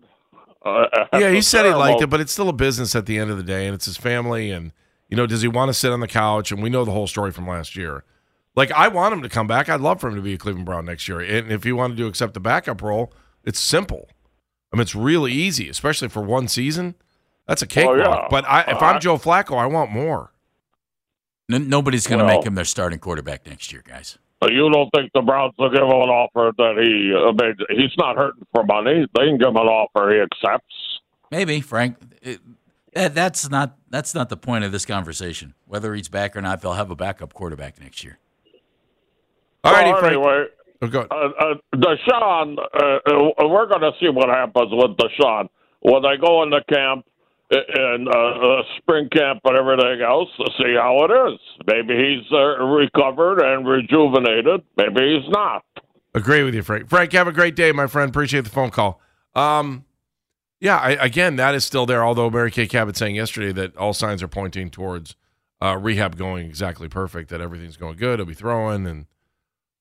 uh, 0.65 0.85
Yeah, 1.13 1.31
he 1.31 1.41
said 1.41 1.65
he 1.65 1.73
liked 1.73 2.01
it, 2.01 2.07
but 2.09 2.19
it's 2.19 2.31
still 2.31 2.49
a 2.49 2.53
business 2.53 2.95
at 2.95 3.05
the 3.05 3.17
end 3.17 3.31
of 3.31 3.37
the 3.37 3.43
day, 3.43 3.65
and 3.65 3.73
it's 3.73 3.85
his 3.85 3.97
family. 3.97 4.51
And 4.51 4.71
you 5.09 5.15
know, 5.15 5.25
does 5.25 5.41
he 5.41 5.47
want 5.47 5.69
to 5.69 5.73
sit 5.73 5.91
on 5.91 5.99
the 5.99 6.07
couch? 6.07 6.51
And 6.51 6.61
we 6.61 6.69
know 6.69 6.83
the 6.83 6.91
whole 6.91 7.07
story 7.07 7.31
from 7.31 7.47
last 7.47 7.75
year. 7.75 8.03
Like, 8.57 8.71
I 8.71 8.87
want 8.87 9.13
him 9.13 9.21
to 9.21 9.29
come 9.29 9.45
back. 9.45 9.69
I'd 9.69 9.79
love 9.81 10.01
for 10.01 10.09
him 10.09 10.15
to 10.15 10.21
be 10.21 10.33
a 10.33 10.37
Cleveland 10.37 10.65
Brown 10.65 10.85
next 10.85 11.07
year. 11.07 11.19
And 11.21 11.51
if 11.51 11.63
he 11.63 11.71
wanted 11.71 11.95
to 11.97 12.07
accept 12.07 12.33
the 12.33 12.39
backup 12.39 12.81
role, 12.81 13.13
it's 13.45 13.59
simple. 13.59 14.09
I 14.73 14.75
mean, 14.77 14.81
it's 14.81 14.95
really 14.95 15.31
easy, 15.31 15.69
especially 15.69 16.09
for 16.09 16.23
one 16.23 16.47
season. 16.47 16.95
That's 17.47 17.61
a 17.61 17.67
cakewalk. 17.67 17.99
yeah. 17.99 18.27
But 18.29 18.45
I, 18.45 18.61
if 18.63 18.81
Uh, 18.81 18.85
I'm 18.87 18.99
Joe 18.99 19.17
Flacco, 19.17 19.57
I 19.57 19.67
want 19.67 19.91
more. 19.91 20.31
N- 21.51 21.69
nobody's 21.69 22.07
going 22.07 22.19
to 22.19 22.25
Well- 22.25 22.37
make 22.39 22.45
him 22.47 22.55
their 22.55 22.65
starting 22.65 22.99
quarterback 22.99 23.45
next 23.47 23.71
year, 23.71 23.83
guys. 23.87 24.17
Uh, 24.41 24.47
You 24.51 24.69
don't 24.71 24.89
think 24.93 25.11
the 25.13 25.21
Browns 25.21 25.53
will 25.57 25.69
give 25.69 25.81
him 25.83 25.87
an 25.89 26.09
offer 26.09 26.51
that 26.57 26.77
he? 26.83 27.13
I 27.15 27.31
mean, 27.31 27.55
he's 27.79 27.95
not 27.97 28.17
hurting 28.17 28.45
for 28.53 28.63
money. 28.65 29.05
They 29.15 29.25
can 29.27 29.37
give 29.37 29.47
him 29.49 29.55
an 29.55 29.67
offer 29.67 30.11
he 30.11 30.19
accepts. 30.19 30.73
Maybe 31.31 31.61
Frank. 31.61 31.97
It, 32.23 32.39
that's 32.93 33.49
not 33.49 33.77
that's 33.89 34.13
not 34.15 34.29
the 34.29 34.37
point 34.37 34.63
of 34.63 34.71
this 34.71 34.85
conversation. 34.85 35.53
Whether 35.65 35.93
he's 35.93 36.09
back 36.09 36.35
or 36.35 36.41
not, 36.41 36.61
they'll 36.61 36.73
have 36.73 36.89
a 36.91 36.95
backup 36.95 37.33
quarterback 37.33 37.79
next 37.79 38.03
year. 38.03 38.17
All 39.63 39.73
righty, 39.73 39.91
well, 39.91 39.99
Frank. 39.99 40.13
anyway, 40.13 40.45
Oh, 40.81 40.87
go 40.87 41.01
uh, 41.09 41.29
uh, 41.39 41.53
Deshaun, 41.75 42.57
uh, 42.59 42.99
uh, 43.41 43.47
we're 43.47 43.67
going 43.67 43.81
to 43.81 43.91
see 43.99 44.09
what 44.09 44.29
happens 44.29 44.69
with 44.71 44.95
Deshaun 44.97 45.49
when 45.81 46.03
they 46.03 46.17
go 46.21 46.43
into 46.43 46.61
camp 46.71 47.05
and 47.49 48.07
uh, 48.07 48.11
uh, 48.11 48.61
spring 48.77 49.09
camp 49.09 49.39
and 49.45 49.55
everything 49.57 50.01
else 50.01 50.29
to 50.37 50.51
see 50.57 50.75
how 50.75 51.03
it 51.05 51.31
is. 51.33 51.39
Maybe 51.65 51.95
he's 51.95 52.31
uh, 52.31 52.63
recovered 52.63 53.39
and 53.39 53.67
rejuvenated. 53.67 54.61
Maybe 54.77 55.15
he's 55.17 55.29
not. 55.29 55.63
Agree 56.13 56.43
with 56.43 56.53
you, 56.53 56.61
Frank. 56.61 56.89
Frank, 56.89 57.11
have 57.13 57.27
a 57.27 57.31
great 57.31 57.55
day, 57.55 57.71
my 57.71 57.87
friend. 57.87 58.09
Appreciate 58.09 58.43
the 58.43 58.49
phone 58.49 58.69
call. 58.69 58.99
Um, 59.33 59.85
yeah, 60.59 60.77
I, 60.77 60.91
again, 60.91 61.37
that 61.37 61.55
is 61.55 61.63
still 61.63 61.85
there. 61.85 62.03
Although 62.03 62.29
Mary 62.29 62.51
Kay 62.51 62.67
Cabot 62.67 62.97
saying 62.97 63.15
yesterday 63.15 63.51
that 63.53 63.77
all 63.77 63.93
signs 63.93 64.21
are 64.21 64.27
pointing 64.27 64.69
towards 64.69 65.15
uh, 65.61 65.77
rehab 65.77 66.17
going 66.17 66.45
exactly 66.47 66.87
perfect, 66.89 67.29
that 67.29 67.39
everything's 67.41 67.77
going 67.77 67.97
good. 67.97 68.19
He'll 68.19 68.25
be 68.25 68.33
throwing 68.33 68.85
and 68.87 69.05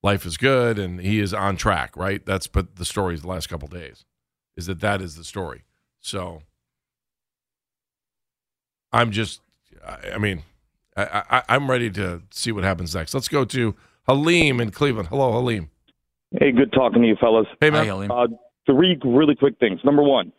life 0.06 0.24
is 0.24 0.36
good, 0.38 0.78
and 0.78 1.00
he 1.00 1.20
is 1.20 1.34
on 1.34 1.56
track. 1.56 1.96
Right? 1.96 2.24
That's 2.24 2.46
but 2.46 2.76
the 2.76 2.84
story 2.84 3.16
the 3.16 3.28
last 3.28 3.48
couple 3.48 3.68
days 3.68 4.04
is 4.56 4.66
that 4.66 4.80
that 4.80 5.02
is 5.02 5.16
the 5.16 5.24
story. 5.24 5.64
So 6.00 6.42
I'm 8.92 9.10
just, 9.10 9.40
I, 9.86 10.12
I 10.14 10.18
mean, 10.18 10.42
I, 10.96 11.22
I, 11.30 11.42
I'm 11.50 11.70
ready 11.70 11.90
to 11.90 12.22
see 12.30 12.52
what 12.52 12.64
happens 12.64 12.94
next. 12.94 13.12
Let's 13.12 13.28
go 13.28 13.44
to 13.44 13.74
Halim 14.06 14.60
in 14.60 14.70
Cleveland. 14.70 15.08
Hello, 15.08 15.32
Halim. 15.32 15.70
Hey, 16.30 16.52
good 16.52 16.72
talking 16.72 17.02
to 17.02 17.08
you, 17.08 17.16
fellas. 17.20 17.46
Hey, 17.60 17.70
Hi, 17.70 17.78
man. 17.78 17.84
Halim. 17.84 18.10
Uh, 18.10 18.28
three 18.66 18.98
really 19.04 19.34
quick 19.34 19.58
things. 19.58 19.80
Number 19.84 20.02
one, 20.02 20.32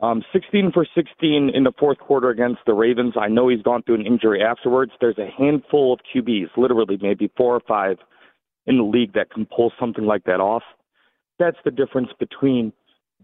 um, 0.00 0.22
16 0.32 0.72
for 0.72 0.86
16 0.94 1.50
in 1.54 1.64
the 1.64 1.72
fourth 1.78 1.98
quarter 1.98 2.30
against 2.30 2.60
the 2.66 2.74
Ravens. 2.74 3.14
I 3.18 3.28
know 3.28 3.48
he's 3.48 3.62
gone 3.62 3.82
through 3.82 3.96
an 3.96 4.06
injury 4.06 4.42
afterwards. 4.42 4.92
There's 5.00 5.18
a 5.18 5.28
handful 5.36 5.94
of 5.94 6.00
QBs, 6.14 6.48
literally 6.56 6.98
maybe 7.00 7.30
four 7.36 7.56
or 7.56 7.62
five, 7.66 7.96
in 8.66 8.78
the 8.78 8.84
league 8.84 9.12
that 9.14 9.30
can 9.30 9.46
pull 9.46 9.72
something 9.78 10.04
like 10.04 10.24
that 10.24 10.40
off. 10.40 10.62
That's 11.38 11.56
the 11.64 11.70
difference 11.70 12.08
between 12.18 12.72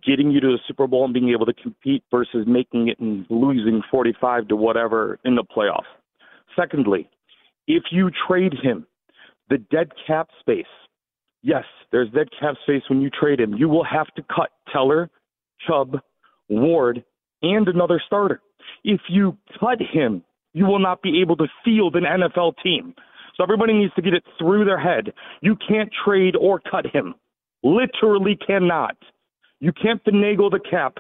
getting 0.05 0.31
you 0.31 0.41
to 0.41 0.49
the 0.49 0.59
Super 0.67 0.87
Bowl 0.87 1.05
and 1.05 1.15
being 1.15 1.31
able 1.31 1.47
to 1.47 1.55
compete 1.55 2.03
versus 2.11 2.47
making 2.47 2.89
it 2.89 2.99
and 2.99 3.27
losing 3.31 3.83
45 3.91 4.49
to 4.49 4.57
whatever 4.57 5.19
in 5.25 5.37
the 5.37 5.45
playoffs. 5.45 5.91
Secondly, 6.57 7.09
if 7.67 7.85
you 7.91 8.11
trade 8.29 8.53
him, 8.63 8.87
the 9.49 9.59
dead 9.59 9.91
cap 10.07 10.29
space 10.41 10.67
Yes, 11.43 11.65
there's 11.91 12.09
dead 12.11 12.29
cap 12.39 12.55
space 12.63 12.83
when 12.89 13.03
you 13.03 13.11
trade 13.11 13.41
him. 13.41 13.55
You 13.55 13.69
will 13.69 13.85
have 13.85 14.07
to 14.15 14.23
cut 14.23 14.51
Teller, 14.73 15.11
Chubb, 15.67 15.99
Ward, 16.49 17.05
and 17.43 17.67
another 17.67 18.01
starter. 18.07 18.41
If 18.85 19.01
you 19.09 19.37
cut 19.59 19.79
him, 19.81 20.23
you 20.53 20.67
will 20.67 20.79
not 20.79 21.03
be 21.03 21.21
able 21.21 21.37
to 21.39 21.49
field 21.65 21.97
an 21.97 22.05
NFL 22.05 22.55
team. 22.63 22.95
So 23.43 23.45
everybody 23.45 23.73
needs 23.73 23.93
to 23.95 24.03
get 24.03 24.15
it 24.15 24.23
through 24.39 24.65
their 24.65 24.79
head. 24.79 25.13
You 25.41 25.57
can't 25.57 25.91
trade 26.05 26.37
or 26.37 26.61
cut 26.61 26.87
him. 26.87 27.15
Literally 27.65 28.37
cannot. 28.37 28.97
You 29.59 29.73
can't 29.73 30.03
finagle 30.05 30.49
the 30.49 30.61
cap 30.61 30.99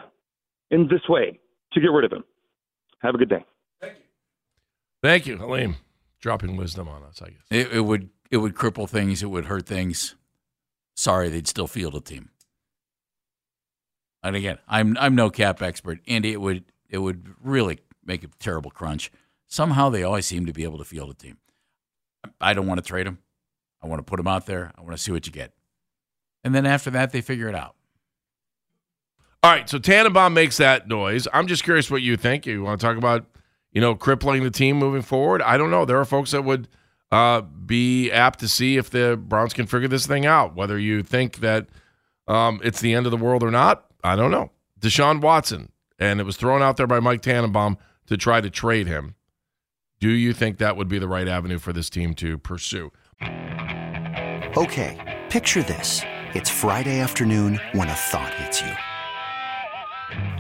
in 0.72 0.88
this 0.88 1.08
way 1.08 1.38
to 1.72 1.80
get 1.80 1.86
rid 1.86 2.04
of 2.04 2.12
him. 2.12 2.24
Have 3.00 3.14
a 3.14 3.18
good 3.18 3.28
day. 3.28 3.44
Thank 3.80 3.94
you, 3.94 4.02
Thank 5.02 5.26
you, 5.26 5.38
Halim. 5.38 5.76
Dropping 6.20 6.56
wisdom 6.56 6.88
on 6.88 7.04
us, 7.04 7.22
I 7.22 7.30
guess. 7.30 7.42
It, 7.48 7.72
it 7.74 7.80
would 7.82 8.10
it 8.32 8.38
would 8.38 8.56
cripple 8.56 8.88
things. 8.88 9.22
It 9.22 9.26
would 9.26 9.44
hurt 9.44 9.66
things. 9.66 10.16
Sorry, 10.96 11.28
they'd 11.28 11.46
still 11.46 11.68
field 11.68 11.94
a 11.94 12.00
team. 12.00 12.30
And 14.24 14.34
again, 14.34 14.58
I'm 14.66 14.96
I'm 14.98 15.14
no 15.14 15.30
cap 15.30 15.62
expert, 15.62 16.00
Andy. 16.08 16.32
It 16.32 16.40
would 16.40 16.64
it 16.88 16.98
would 16.98 17.34
really 17.40 17.78
make 18.04 18.24
a 18.24 18.28
terrible 18.40 18.72
crunch. 18.72 19.12
Somehow 19.46 19.90
they 19.90 20.02
always 20.02 20.26
seem 20.26 20.46
to 20.46 20.52
be 20.52 20.64
able 20.64 20.78
to 20.78 20.84
field 20.84 21.10
a 21.10 21.14
team. 21.14 21.38
I 22.40 22.54
don't 22.54 22.66
want 22.66 22.78
to 22.78 22.86
trade 22.86 23.06
him. 23.06 23.18
I 23.82 23.86
want 23.86 23.98
to 23.98 24.04
put 24.04 24.20
him 24.20 24.28
out 24.28 24.46
there. 24.46 24.72
I 24.76 24.80
want 24.82 24.92
to 24.92 25.02
see 25.02 25.12
what 25.12 25.26
you 25.26 25.32
get, 25.32 25.52
and 26.44 26.54
then 26.54 26.66
after 26.66 26.90
that, 26.90 27.12
they 27.12 27.20
figure 27.20 27.48
it 27.48 27.54
out. 27.54 27.74
All 29.44 29.50
right, 29.50 29.68
so 29.68 29.78
Tannenbaum 29.78 30.34
makes 30.34 30.58
that 30.58 30.86
noise. 30.86 31.26
I'm 31.32 31.48
just 31.48 31.64
curious 31.64 31.90
what 31.90 32.00
you 32.00 32.16
think. 32.16 32.46
You 32.46 32.62
want 32.62 32.80
to 32.80 32.86
talk 32.86 32.96
about, 32.96 33.26
you 33.72 33.80
know, 33.80 33.96
crippling 33.96 34.44
the 34.44 34.52
team 34.52 34.76
moving 34.76 35.02
forward? 35.02 35.42
I 35.42 35.56
don't 35.56 35.70
know. 35.70 35.84
There 35.84 35.98
are 35.98 36.04
folks 36.04 36.30
that 36.30 36.44
would 36.44 36.68
uh, 37.10 37.40
be 37.40 38.08
apt 38.12 38.38
to 38.38 38.48
see 38.48 38.76
if 38.76 38.90
the 38.90 39.20
Browns 39.20 39.52
can 39.52 39.66
figure 39.66 39.88
this 39.88 40.06
thing 40.06 40.26
out. 40.26 40.54
Whether 40.54 40.78
you 40.78 41.02
think 41.02 41.38
that 41.38 41.66
um, 42.28 42.60
it's 42.62 42.80
the 42.80 42.94
end 42.94 43.04
of 43.04 43.10
the 43.10 43.18
world 43.18 43.42
or 43.42 43.50
not, 43.50 43.86
I 44.04 44.14
don't 44.14 44.30
know. 44.30 44.52
Deshaun 44.80 45.20
Watson, 45.20 45.72
and 45.98 46.20
it 46.20 46.24
was 46.24 46.36
thrown 46.36 46.62
out 46.62 46.76
there 46.76 46.86
by 46.86 47.00
Mike 47.00 47.22
Tannenbaum 47.22 47.78
to 48.06 48.16
try 48.16 48.40
to 48.40 48.48
trade 48.48 48.86
him. 48.86 49.16
Do 50.02 50.10
you 50.10 50.32
think 50.32 50.58
that 50.58 50.76
would 50.76 50.88
be 50.88 50.98
the 50.98 51.06
right 51.06 51.28
avenue 51.28 51.60
for 51.60 51.72
this 51.72 51.88
team 51.88 52.14
to 52.14 52.36
pursue? 52.36 52.90
Okay, 54.56 55.20
picture 55.30 55.62
this. 55.62 56.00
It's 56.34 56.50
Friday 56.50 56.98
afternoon 56.98 57.60
when 57.70 57.88
a 57.88 57.94
thought 57.94 58.34
hits 58.34 58.60
you. 58.60 58.72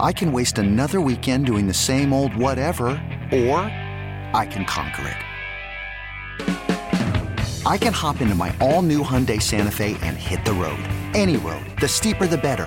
I 0.00 0.12
can 0.12 0.32
waste 0.32 0.58
another 0.58 1.00
weekend 1.00 1.46
doing 1.46 1.68
the 1.68 1.74
same 1.74 2.12
old 2.12 2.34
whatever, 2.34 2.86
or 3.32 3.60
I 4.34 4.48
can 4.50 4.64
conquer 4.64 5.06
it. 5.06 5.16
I 7.64 7.78
can 7.78 7.92
hop 7.92 8.20
into 8.20 8.34
my 8.34 8.52
all 8.60 8.82
new 8.82 9.04
Hyundai 9.04 9.40
Santa 9.40 9.70
Fe 9.70 9.96
and 10.02 10.16
hit 10.16 10.44
the 10.44 10.54
road. 10.54 10.82
Any 11.14 11.36
road. 11.36 11.64
The 11.80 11.86
steeper, 11.86 12.26
the 12.26 12.36
better. 12.36 12.66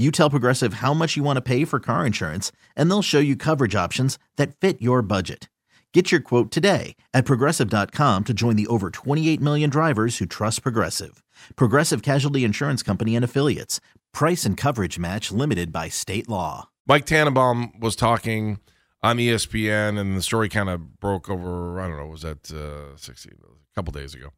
You 0.00 0.10
tell 0.10 0.30
Progressive 0.30 0.74
how 0.74 0.94
much 0.94 1.14
you 1.14 1.22
want 1.22 1.36
to 1.36 1.42
pay 1.42 1.66
for 1.66 1.78
car 1.78 2.06
insurance, 2.06 2.50
and 2.74 2.90
they'll 2.90 3.02
show 3.02 3.18
you 3.18 3.36
coverage 3.36 3.74
options 3.74 4.18
that 4.36 4.56
fit 4.56 4.80
your 4.80 5.02
budget. 5.02 5.50
Get 5.92 6.10
your 6.10 6.22
quote 6.22 6.50
today 6.50 6.96
at 7.12 7.26
progressive.com 7.26 8.24
to 8.24 8.32
join 8.32 8.56
the 8.56 8.66
over 8.68 8.88
28 8.88 9.42
million 9.42 9.68
drivers 9.68 10.16
who 10.16 10.24
trust 10.24 10.62
Progressive. 10.62 11.22
Progressive 11.54 12.00
Casualty 12.00 12.44
Insurance 12.44 12.82
Company 12.82 13.14
and 13.14 13.22
Affiliates. 13.22 13.78
Price 14.14 14.46
and 14.46 14.56
coverage 14.56 14.98
match 14.98 15.30
limited 15.30 15.70
by 15.70 15.90
state 15.90 16.30
law. 16.30 16.70
Mike 16.86 17.04
Tannenbaum 17.04 17.78
was 17.78 17.94
talking 17.94 18.58
on 19.02 19.18
ESPN, 19.18 20.00
and 20.00 20.16
the 20.16 20.22
story 20.22 20.48
kind 20.48 20.70
of 20.70 20.98
broke 20.98 21.28
over. 21.28 21.78
I 21.78 21.88
don't 21.88 21.98
know, 21.98 22.06
was 22.06 22.22
that 22.22 22.50
uh, 22.50 22.96
16, 22.96 23.34
a 23.34 23.74
couple 23.74 23.92
days 23.92 24.14
ago? 24.14 24.30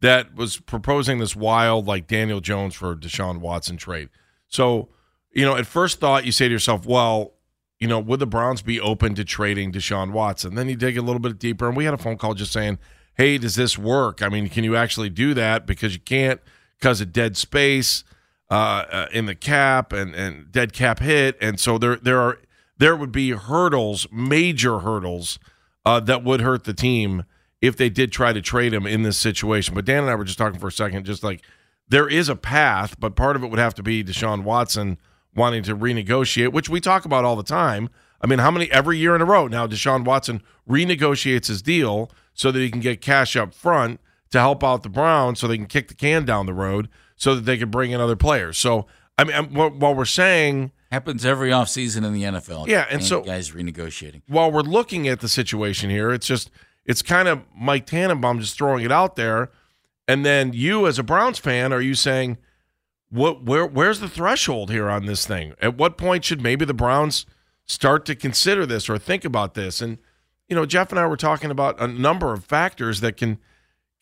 That 0.00 0.34
was 0.34 0.58
proposing 0.58 1.20
this 1.20 1.36
wild, 1.36 1.86
like 1.86 2.08
Daniel 2.08 2.40
Jones 2.40 2.74
for 2.74 2.96
Deshaun 2.96 3.38
Watson 3.38 3.76
trade. 3.76 4.08
So, 4.48 4.88
you 5.34 5.44
know, 5.44 5.56
at 5.56 5.66
first 5.66 6.00
thought, 6.00 6.24
you 6.24 6.32
say 6.32 6.48
to 6.48 6.52
yourself, 6.52 6.86
well, 6.86 7.32
you 7.80 7.88
know, 7.88 7.98
would 7.98 8.20
the 8.20 8.26
Browns 8.26 8.62
be 8.62 8.80
open 8.80 9.14
to 9.16 9.24
trading 9.24 9.72
Deshaun 9.72 10.12
Watson? 10.12 10.54
Then 10.54 10.68
you 10.68 10.76
dig 10.76 10.96
a 10.96 11.02
little 11.02 11.20
bit 11.20 11.38
deeper, 11.38 11.66
and 11.68 11.76
we 11.76 11.84
had 11.84 11.94
a 11.94 11.98
phone 11.98 12.16
call 12.16 12.34
just 12.34 12.52
saying, 12.52 12.78
hey, 13.16 13.38
does 13.38 13.56
this 13.56 13.76
work? 13.76 14.22
I 14.22 14.28
mean, 14.28 14.48
can 14.48 14.64
you 14.64 14.76
actually 14.76 15.10
do 15.10 15.34
that? 15.34 15.66
Because 15.66 15.94
you 15.94 16.00
can't 16.00 16.40
because 16.78 17.00
of 17.00 17.12
dead 17.12 17.36
space 17.36 18.04
uh, 18.50 18.84
uh, 18.90 19.06
in 19.12 19.26
the 19.26 19.34
cap 19.34 19.92
and, 19.92 20.14
and 20.14 20.50
dead 20.52 20.72
cap 20.72 21.00
hit. 21.00 21.36
And 21.40 21.58
so 21.58 21.78
there 21.78 21.96
there 21.96 22.20
are 22.20 22.38
there 22.78 22.96
would 22.96 23.12
be 23.12 23.30
hurdles, 23.30 24.06
major 24.12 24.80
hurdles, 24.80 25.38
uh, 25.84 26.00
that 26.00 26.24
would 26.24 26.40
hurt 26.40 26.64
the 26.64 26.74
team 26.74 27.24
if 27.60 27.76
they 27.76 27.88
did 27.88 28.12
try 28.12 28.32
to 28.32 28.42
trade 28.42 28.74
him 28.74 28.86
in 28.86 29.02
this 29.02 29.16
situation. 29.16 29.74
But 29.74 29.84
Dan 29.84 30.02
and 30.02 30.10
I 30.10 30.14
were 30.14 30.24
just 30.24 30.38
talking 30.38 30.60
for 30.60 30.68
a 30.68 30.72
second, 30.72 31.06
just 31.06 31.22
like 31.22 31.42
there 31.88 32.08
is 32.08 32.28
a 32.28 32.36
path, 32.36 32.98
but 32.98 33.16
part 33.16 33.36
of 33.36 33.44
it 33.44 33.48
would 33.48 33.58
have 33.58 33.74
to 33.74 33.82
be 33.82 34.04
Deshaun 34.04 34.42
Watson 34.42 34.98
wanting 35.34 35.62
to 35.64 35.76
renegotiate, 35.76 36.52
which 36.52 36.68
we 36.68 36.80
talk 36.80 37.04
about 37.04 37.24
all 37.24 37.36
the 37.36 37.42
time. 37.42 37.88
I 38.20 38.26
mean, 38.26 38.38
how 38.38 38.50
many 38.50 38.70
every 38.70 38.98
year 38.98 39.14
in 39.14 39.20
a 39.20 39.24
row 39.24 39.46
now 39.48 39.66
Deshaun 39.66 40.04
Watson 40.04 40.42
renegotiates 40.68 41.48
his 41.48 41.62
deal 41.62 42.10
so 42.32 42.50
that 42.50 42.58
he 42.58 42.70
can 42.70 42.80
get 42.80 43.00
cash 43.00 43.36
up 43.36 43.54
front 43.54 44.00
to 44.30 44.40
help 44.40 44.64
out 44.64 44.82
the 44.82 44.88
Browns 44.88 45.38
so 45.40 45.46
they 45.46 45.56
can 45.56 45.66
kick 45.66 45.88
the 45.88 45.94
can 45.94 46.24
down 46.24 46.46
the 46.46 46.54
road 46.54 46.88
so 47.16 47.34
that 47.34 47.42
they 47.42 47.56
can 47.56 47.70
bring 47.70 47.90
in 47.90 48.00
other 48.00 48.16
players. 48.16 48.58
So, 48.58 48.86
I 49.18 49.24
mean, 49.24 49.52
while 49.54 49.70
while 49.70 49.94
we're 49.94 50.04
saying 50.04 50.72
Happens 50.90 51.24
every 51.24 51.50
offseason 51.50 52.04
in 52.04 52.12
the 52.12 52.22
NFL. 52.22 52.68
Yeah, 52.68 52.86
and 52.88 53.02
so- 53.02 53.22
guys 53.22 53.50
renegotiating. 53.50 54.22
while 54.28 54.50
we're 54.52 54.60
looking 54.60 55.08
at 55.08 55.20
the 55.20 55.28
situation 55.28 55.90
here, 55.90 56.12
it's 56.12 56.26
just 56.26 56.50
it's 56.84 57.02
kind 57.02 57.28
of 57.28 57.42
Mike 57.56 57.86
Tannenbaum 57.86 58.38
just 58.40 58.56
throwing 58.56 58.84
it 58.84 58.92
out 58.92 59.16
there, 59.16 59.50
and 60.06 60.24
then 60.24 60.52
you 60.52 60.86
as 60.86 60.98
a 60.98 61.02
Browns 61.02 61.38
fan, 61.38 61.72
are 61.72 61.80
you 61.80 61.94
saying 61.94 62.38
what 63.14 63.44
where 63.44 63.64
where's 63.64 64.00
the 64.00 64.08
threshold 64.08 64.70
here 64.70 64.90
on 64.90 65.06
this 65.06 65.24
thing? 65.24 65.54
At 65.60 65.76
what 65.76 65.96
point 65.96 66.24
should 66.24 66.40
maybe 66.40 66.64
the 66.64 66.74
Browns 66.74 67.26
start 67.64 68.04
to 68.06 68.16
consider 68.16 68.66
this 68.66 68.88
or 68.90 68.98
think 68.98 69.24
about 69.24 69.54
this? 69.54 69.80
And 69.80 69.98
you 70.48 70.56
know, 70.56 70.66
Jeff 70.66 70.90
and 70.90 70.98
I 70.98 71.06
were 71.06 71.16
talking 71.16 71.50
about 71.50 71.80
a 71.80 71.86
number 71.86 72.32
of 72.32 72.44
factors 72.44 73.00
that 73.00 73.16
can 73.16 73.38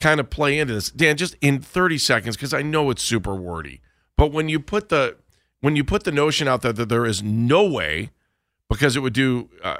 kind 0.00 0.19
of 0.19 0.31
play 0.31 0.59
into 0.59 0.73
this. 0.75 0.90
Dan, 0.90 1.16
just 1.19 1.37
in 1.42 1.61
30 1.61 1.99
seconds, 1.99 2.37
because 2.37 2.54
I 2.54 2.62
know 2.62 2.88
it's 2.88 3.02
super 3.02 3.35
wordy, 3.35 3.83
but 4.16 4.33
when 4.33 4.49
you 4.49 4.59
put 4.59 4.88
the 4.88 5.19
when 5.61 5.76
you 5.76 5.85
put 5.85 6.04
the 6.04 6.12
notion 6.12 6.49
out 6.49 6.62
there 6.62 6.73
that 6.73 6.88
there 6.88 7.04
is 7.04 7.23
no 7.23 7.68
way, 7.68 8.11
because 8.70 8.96
it 8.96 9.01
would 9.01 9.12
do 9.12 9.51
uh, 9.62 9.77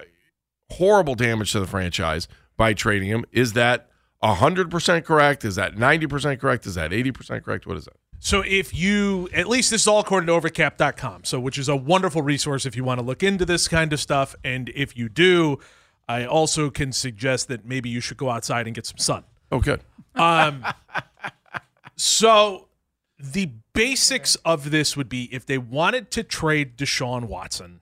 horrible 0.73 1.15
damage 1.15 1.53
to 1.53 1.61
the 1.61 1.67
franchise 1.67 2.29
by 2.59 2.75
trading 2.75 3.09
him, 3.09 3.25
is 3.33 3.55
that 3.55 3.89
100% 4.23 5.05
correct? 5.05 5.45
Is 5.45 5.57
that 5.57 5.75
90% 5.75 6.39
correct? 6.39 6.67
Is 6.67 6.77
that 6.77 6.93
80% 6.93 7.43
correct? 7.43 7.67
What 7.67 7.79
is 7.79 7.87
that? 7.87 7.97
So 8.25 8.45
if 8.47 8.73
you, 8.73 9.29
at 9.35 9.49
least 9.49 9.73
this 9.73 9.81
is 9.81 9.89
all 9.89 9.99
according 9.99 10.29
to 10.29 10.33
overcap.com, 10.33 11.25
so 11.25 11.41
which 11.41 11.59
is 11.59 11.69
a 11.69 11.75
wonderful 11.75 12.23
resource 12.23 12.65
if 12.65 12.77
you 12.77 12.85
want 12.85 13.01
to 13.01 13.05
look 13.05 13.25
into 13.25 13.45
this 13.45 13.67
kind 13.67 13.93
of 13.93 13.99
stuff. 13.99 14.37
And 14.45 14.71
if 14.77 14.97
you 14.97 15.09
do, 15.09 15.59
I 16.09 16.25
also 16.25 16.71
can 16.71 16.93
suggest 16.93 17.49
that 17.49 17.65
maybe 17.65 17.89
you 17.89 17.99
should 18.01 18.19
go 18.19 18.31
outside 18.31 18.69
and 18.69 18.77
get 18.77 18.87
some 18.87 18.99
sun. 18.99 19.25
Okay. 19.51 19.77
Um, 20.15 20.65
so 21.97 22.69
the 23.19 23.51
basics 23.73 24.37
of 24.45 24.71
this 24.71 24.97
would 24.97 25.09
be 25.09 25.29
if 25.35 25.45
they 25.45 25.59
wanted 25.59 26.13
to 26.13 26.23
trade 26.23 26.77
Deshaun 26.77 27.25
Watson, 27.25 27.81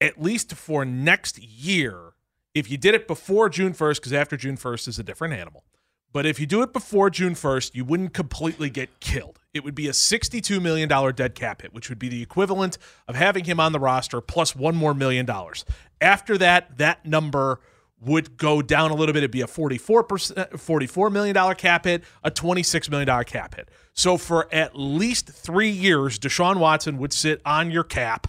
at 0.00 0.22
least 0.22 0.54
for 0.54 0.84
next 0.84 1.42
year, 1.42 2.12
if 2.54 2.70
you 2.70 2.76
did 2.76 2.94
it 2.94 3.08
before 3.08 3.48
June 3.48 3.72
1st, 3.72 3.96
because 3.96 4.12
after 4.12 4.36
June 4.36 4.56
1st 4.56 4.86
is 4.86 4.98
a 5.00 5.02
different 5.02 5.34
animal. 5.34 5.64
But 6.12 6.26
if 6.26 6.38
you 6.38 6.46
do 6.46 6.62
it 6.62 6.72
before 6.72 7.10
June 7.10 7.34
1st, 7.34 7.74
you 7.74 7.84
wouldn't 7.84 8.14
completely 8.14 8.70
get 8.70 9.00
killed. 9.00 9.37
It 9.54 9.64
would 9.64 9.74
be 9.74 9.88
a 9.88 9.92
$62 9.92 10.60
million 10.60 10.88
dead 11.14 11.34
cap 11.34 11.62
hit, 11.62 11.72
which 11.72 11.88
would 11.88 11.98
be 11.98 12.08
the 12.08 12.22
equivalent 12.22 12.78
of 13.06 13.14
having 13.14 13.44
him 13.44 13.58
on 13.58 13.72
the 13.72 13.80
roster 13.80 14.20
plus 14.20 14.54
one 14.54 14.76
more 14.76 14.94
million 14.94 15.24
dollars. 15.26 15.64
After 16.00 16.36
that, 16.38 16.78
that 16.78 17.06
number 17.06 17.60
would 18.00 18.36
go 18.36 18.62
down 18.62 18.90
a 18.90 18.94
little 18.94 19.12
bit. 19.12 19.20
It'd 19.20 19.30
be 19.30 19.40
a 19.40 19.46
44%, 19.46 20.50
$44 20.52 21.12
million 21.12 21.54
cap 21.56 21.84
hit, 21.84 22.04
a 22.22 22.30
$26 22.30 22.90
million 22.90 23.24
cap 23.24 23.56
hit. 23.56 23.68
So 23.92 24.16
for 24.16 24.52
at 24.54 24.78
least 24.78 25.28
three 25.28 25.70
years, 25.70 26.18
Deshaun 26.18 26.58
Watson 26.58 26.98
would 26.98 27.12
sit 27.12 27.40
on 27.44 27.70
your 27.70 27.84
cap 27.84 28.28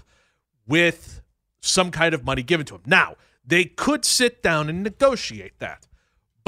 with 0.65 1.21
some 1.61 1.91
kind 1.91 2.13
of 2.13 2.23
money 2.23 2.41
given 2.41 2.65
to 2.67 2.75
him. 2.75 2.81
Now, 2.85 3.15
they 3.45 3.65
could 3.65 4.05
sit 4.05 4.41
down 4.41 4.69
and 4.69 4.83
negotiate 4.83 5.59
that, 5.59 5.87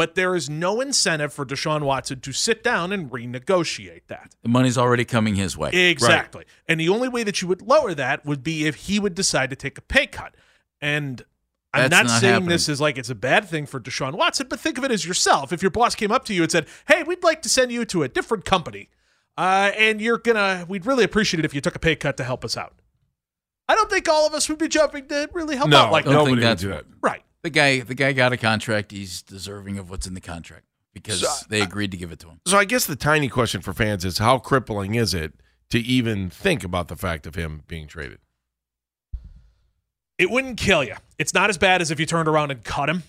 but 0.02 0.16
there 0.16 0.34
is 0.36 0.50
no 0.50 0.82
incentive 0.82 1.32
for 1.32 1.46
Deshaun 1.46 1.84
Watson 1.84 2.22
to 2.22 2.32
sit 2.32 2.64
down 2.64 2.92
and 2.92 3.12
renegotiate 3.12 4.08
that. 4.08 4.34
The 4.42 4.50
money's 4.50 4.76
already 4.76 5.06
coming 5.06 5.36
his 5.36 5.56
way. 5.56 5.70
Exactly. 5.70 6.46
And 6.68 6.80
the 6.80 6.90
only 6.90 7.08
way 7.08 7.22
that 7.22 7.40
you 7.40 7.48
would 7.48 7.62
lower 7.62 7.94
that 7.94 8.26
would 8.26 8.44
be 8.44 8.66
if 8.66 8.74
he 8.74 9.00
would 9.00 9.14
decide 9.14 9.52
to 9.52 9.56
take 9.56 9.78
a 9.78 9.82
pay 9.82 10.08
cut. 10.08 10.34
And 10.82 11.24
I'm 11.72 11.84
That's 11.84 11.92
not, 11.92 12.06
not 12.08 12.20
saying 12.22 12.34
happening. 12.34 12.50
this 12.50 12.68
is 12.68 12.82
like 12.82 12.98
it's 12.98 13.12
a 13.12 13.16
bad 13.16 13.46
thing 13.48 13.68
for 13.68 13.80
Deshaun 13.80 14.14
Watson, 14.14 14.48
but 14.50 14.60
think 14.60 14.80
of 14.80 14.84
it 14.84 14.90
as 14.90 15.06
yourself. 15.06 15.54
If 15.54 15.62
your 15.62 15.70
boss 15.70 15.94
came 15.94 16.12
up 16.12 16.26
to 16.26 16.34
you 16.34 16.42
and 16.42 16.52
said, 16.52 16.66
"Hey, 16.88 17.04
we'd 17.04 17.24
like 17.24 17.44
to 17.44 17.50
send 17.50 17.72
you 17.72 17.86
to 17.86 18.02
a 18.02 18.08
different 18.08 18.44
company, 18.44 18.90
uh, 19.38 19.70
and 19.78 20.02
you're 20.02 20.18
gonna, 20.18 20.66
we'd 20.68 20.88
really 20.88 21.04
appreciate 21.04 21.42
it 21.42 21.46
if 21.46 21.54
you 21.54 21.62
took 21.62 21.76
a 21.76 21.80
pay 21.80 21.96
cut 21.96 22.18
to 22.18 22.24
help 22.24 22.44
us 22.44 22.58
out." 22.58 22.74
I 23.70 23.76
don't 23.76 23.92
think 23.92 24.10
all 24.10 24.26
of 24.26 24.34
us 24.34 24.50
would 24.50 24.58
be 24.58 24.68
jumping 24.68 25.08
to 25.10 25.30
really 25.32 25.58
help 25.58 25.70
No, 25.70 25.78
out 25.78 25.92
like 25.92 26.06
nobody 26.08 26.44
would 26.44 26.58
do 26.58 26.70
that. 26.70 26.86
Right. 27.04 27.22
The 27.44 27.50
guy, 27.50 27.80
the 27.80 27.96
guy 27.96 28.14
got 28.14 28.34
a 28.34 28.38
contract. 28.38 28.92
He's 28.92 29.22
deserving 29.22 29.78
of 29.80 29.90
what's 29.90 30.06
in 30.08 30.14
the 30.14 30.22
contract 30.22 30.66
because 30.94 31.22
So, 31.22 31.46
they 31.50 31.62
agreed 31.62 31.92
to 31.92 31.98
give 31.98 32.12
it 32.12 32.20
to 32.20 32.28
him. 32.28 32.40
So 32.46 32.58
I 32.58 32.66
guess 32.66 32.86
the 32.86 32.96
tiny 32.96 33.30
question 33.30 33.62
for 33.62 33.74
fans 33.74 34.06
is 34.06 34.20
how 34.20 34.38
crippling 34.38 34.96
is 34.96 35.14
it 35.14 35.34
to 35.70 35.80
even 35.80 36.30
think 36.30 36.64
about 36.64 36.88
the 36.88 36.96
fact 36.96 37.26
of 37.26 37.36
him 37.36 37.64
being 37.68 37.88
traded? 37.88 38.20
it 40.18 40.30
wouldn't 40.30 40.58
kill 40.58 40.84
you. 40.84 40.94
It's 41.18 41.34
not 41.34 41.50
as 41.50 41.58
bad 41.58 41.82
as 41.82 41.90
if 41.90 42.00
you 42.00 42.06
turned 42.06 42.28
around 42.28 42.52
and 42.52 42.64
cut 42.64 42.90
him, 42.90 43.02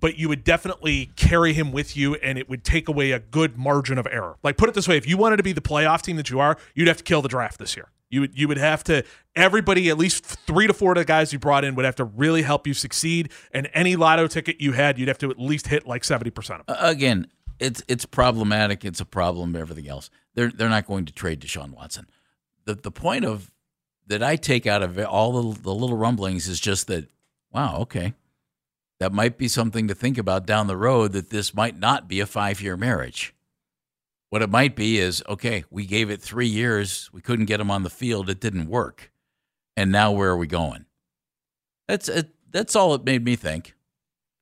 but 0.00 0.18
you 0.18 0.28
would 0.28 0.44
definitely 0.44 1.10
carry 1.16 1.54
him 1.54 1.72
with 1.72 1.96
you 1.96 2.14
and 2.16 2.36
it 2.36 2.46
would 2.50 2.62
take 2.62 2.88
away 2.88 3.12
a 3.12 3.18
good 3.18 3.56
margin 3.56 3.96
of 3.96 4.06
error. 4.10 4.36
Like 4.42 4.58
put 4.58 4.68
it 4.68 4.74
this 4.74 4.86
way, 4.86 4.98
if 4.98 5.08
you 5.08 5.16
wanted 5.16 5.38
to 5.38 5.42
be 5.42 5.52
the 5.52 5.62
playoff 5.62 6.02
team 6.02 6.16
that 6.16 6.28
you 6.28 6.40
are, 6.40 6.58
you'd 6.74 6.88
have 6.88 6.98
to 6.98 7.04
kill 7.04 7.22
the 7.22 7.28
draft 7.28 7.58
this 7.58 7.74
year. 7.74 7.88
You 8.10 8.22
would 8.22 8.38
you 8.38 8.48
would 8.48 8.58
have 8.58 8.82
to 8.84 9.04
everybody 9.36 9.88
at 9.90 9.98
least 9.98 10.24
3 10.24 10.66
to 10.66 10.72
4 10.72 10.92
of 10.92 10.98
the 10.98 11.04
guys 11.04 11.32
you 11.32 11.38
brought 11.38 11.64
in 11.64 11.74
would 11.74 11.84
have 11.84 11.96
to 11.96 12.04
really 12.04 12.42
help 12.42 12.66
you 12.66 12.74
succeed 12.74 13.30
and 13.52 13.68
any 13.74 13.96
lotto 13.96 14.26
ticket 14.26 14.60
you 14.60 14.72
had, 14.72 14.98
you'd 14.98 15.08
have 15.08 15.18
to 15.18 15.30
at 15.30 15.38
least 15.38 15.66
hit 15.68 15.86
like 15.86 16.02
70% 16.02 16.28
of 16.36 16.46
them. 16.46 16.60
Uh, 16.68 16.76
again, 16.80 17.26
it's 17.58 17.82
it's 17.88 18.06
problematic. 18.06 18.84
It's 18.84 19.00
a 19.00 19.04
problem. 19.04 19.56
Everything 19.56 19.88
else, 19.88 20.10
they're 20.34 20.50
they're 20.50 20.68
not 20.68 20.86
going 20.86 21.04
to 21.06 21.12
trade 21.12 21.40
Deshaun 21.40 21.74
Watson. 21.74 22.06
The 22.64 22.74
the 22.74 22.90
point 22.90 23.24
of 23.24 23.50
that 24.06 24.22
I 24.22 24.36
take 24.36 24.66
out 24.66 24.82
of 24.82 24.98
it, 24.98 25.06
all 25.06 25.52
the, 25.52 25.60
the 25.60 25.74
little 25.74 25.96
rumblings 25.96 26.48
is 26.48 26.60
just 26.60 26.86
that, 26.86 27.10
wow, 27.52 27.76
okay, 27.80 28.14
that 29.00 29.12
might 29.12 29.36
be 29.36 29.48
something 29.48 29.86
to 29.88 29.94
think 29.94 30.16
about 30.16 30.46
down 30.46 30.66
the 30.66 30.76
road. 30.76 31.12
That 31.12 31.30
this 31.30 31.54
might 31.54 31.78
not 31.78 32.08
be 32.08 32.20
a 32.20 32.26
five 32.26 32.60
year 32.60 32.76
marriage. 32.76 33.34
What 34.30 34.42
it 34.42 34.50
might 34.50 34.76
be 34.76 34.98
is 34.98 35.22
okay, 35.28 35.64
we 35.70 35.86
gave 35.86 36.10
it 36.10 36.20
three 36.20 36.46
years, 36.46 37.08
we 37.12 37.20
couldn't 37.22 37.46
get 37.46 37.60
him 37.60 37.70
on 37.70 37.82
the 37.82 37.90
field, 37.90 38.28
it 38.28 38.40
didn't 38.40 38.68
work, 38.68 39.10
and 39.76 39.90
now 39.90 40.12
where 40.12 40.30
are 40.30 40.36
we 40.36 40.46
going? 40.46 40.84
That's 41.86 42.08
it. 42.08 42.30
That's 42.50 42.76
all 42.76 42.94
it 42.94 43.04
made 43.04 43.24
me 43.24 43.36
think. 43.36 43.74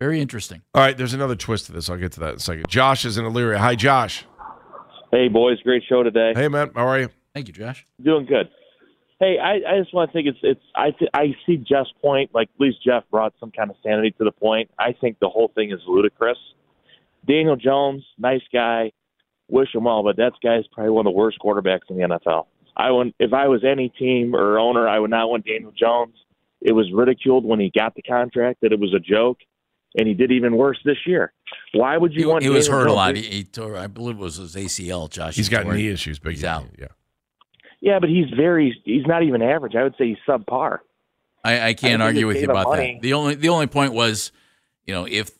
Very 0.00 0.20
interesting. 0.20 0.62
All 0.74 0.82
right, 0.82 0.96
there's 0.96 1.14
another 1.14 1.36
twist 1.36 1.66
to 1.66 1.72
this. 1.72 1.88
I'll 1.88 1.96
get 1.96 2.12
to 2.12 2.20
that 2.20 2.30
in 2.30 2.36
a 2.36 2.40
second. 2.40 2.68
Josh 2.68 3.04
is 3.04 3.16
in 3.16 3.24
Elyria. 3.24 3.58
Hi, 3.58 3.74
Josh. 3.76 4.24
Hey, 5.12 5.28
boys, 5.28 5.62
great 5.62 5.84
show 5.88 6.02
today. 6.02 6.32
Hey, 6.34 6.48
man. 6.48 6.70
How 6.74 6.86
are 6.86 6.98
you? 6.98 7.08
Thank 7.32 7.46
you, 7.46 7.54
Josh. 7.54 7.86
Doing 8.02 8.26
good. 8.26 8.48
Hey, 9.20 9.38
I, 9.38 9.54
I 9.54 9.78
just 9.80 9.94
want 9.94 10.10
to 10.10 10.12
think 10.12 10.28
it's 10.28 10.38
it's 10.42 10.60
I 10.74 10.90
th- 10.90 11.10
I 11.14 11.34
see 11.46 11.56
Jeff's 11.56 11.92
point. 12.02 12.30
Like 12.34 12.48
at 12.54 12.60
least 12.60 12.84
Jeff 12.84 13.04
brought 13.10 13.32
some 13.40 13.50
kind 13.50 13.70
of 13.70 13.76
sanity 13.82 14.10
to 14.18 14.24
the 14.24 14.32
point. 14.32 14.70
I 14.78 14.92
think 15.00 15.18
the 15.20 15.28
whole 15.28 15.50
thing 15.54 15.70
is 15.70 15.80
ludicrous. 15.86 16.36
Daniel 17.26 17.56
Jones, 17.56 18.04
nice 18.18 18.42
guy, 18.52 18.92
wish 19.48 19.74
him 19.74 19.84
well, 19.84 20.02
but 20.02 20.16
that 20.16 20.32
guy's 20.42 20.66
probably 20.72 20.90
one 20.90 21.06
of 21.06 21.12
the 21.12 21.16
worst 21.16 21.38
quarterbacks 21.38 21.88
in 21.88 21.96
the 21.96 22.02
NFL. 22.04 22.46
I 22.76 22.90
would 22.90 23.14
if 23.18 23.32
I 23.32 23.48
was 23.48 23.64
any 23.64 23.88
team 23.88 24.34
or 24.34 24.58
owner, 24.58 24.86
I 24.88 24.98
would 24.98 25.10
not 25.10 25.30
want 25.30 25.46
Daniel 25.46 25.72
Jones. 25.72 26.14
It 26.60 26.72
was 26.72 26.90
ridiculed 26.92 27.44
when 27.44 27.60
he 27.60 27.70
got 27.74 27.94
the 27.94 28.02
contract 28.02 28.60
that 28.62 28.72
it 28.72 28.80
was 28.80 28.92
a 28.94 28.98
joke, 28.98 29.38
and 29.96 30.06
he 30.08 30.14
did 30.14 30.32
even 30.32 30.56
worse 30.56 30.78
this 30.84 30.98
year. 31.06 31.32
Why 31.72 31.96
would 31.96 32.12
you 32.12 32.20
He, 32.20 32.26
want? 32.26 32.42
he 32.42 32.48
was 32.50 32.66
Daniel 32.66 32.80
hurt 32.84 32.88
a 32.90 32.92
lot. 32.92 33.16
He, 33.16 33.22
he 33.22 33.44
tore, 33.44 33.76
I 33.76 33.86
believe 33.86 34.16
it 34.16 34.20
was 34.20 34.36
his 34.36 34.54
ACL. 34.56 35.08
Josh, 35.10 35.36
he's 35.36 35.48
got 35.48 35.62
tore 35.62 35.74
it. 35.74 35.78
knee 35.78 35.88
issues, 35.88 36.18
big 36.18 36.32
He's 36.34 36.44
out. 36.44 36.64
Yeah. 36.78 36.86
Yeah, 37.80 37.98
but 38.00 38.08
he's 38.08 38.28
very 38.36 38.80
he's 38.84 39.06
not 39.06 39.22
even 39.22 39.42
average. 39.42 39.74
I 39.76 39.82
would 39.84 39.94
say 39.96 40.08
he's 40.08 40.16
subpar. 40.26 40.78
I, 41.44 41.68
I 41.68 41.74
can't 41.74 42.02
I 42.02 42.06
argue 42.06 42.26
with 42.26 42.38
you 42.38 42.50
about 42.50 42.66
money. 42.68 42.94
that. 42.94 43.02
The 43.02 43.12
only 43.12 43.34
the 43.36 43.50
only 43.50 43.68
point 43.68 43.92
was, 43.92 44.32
you 44.86 44.94
know, 44.94 45.06
if 45.06 45.30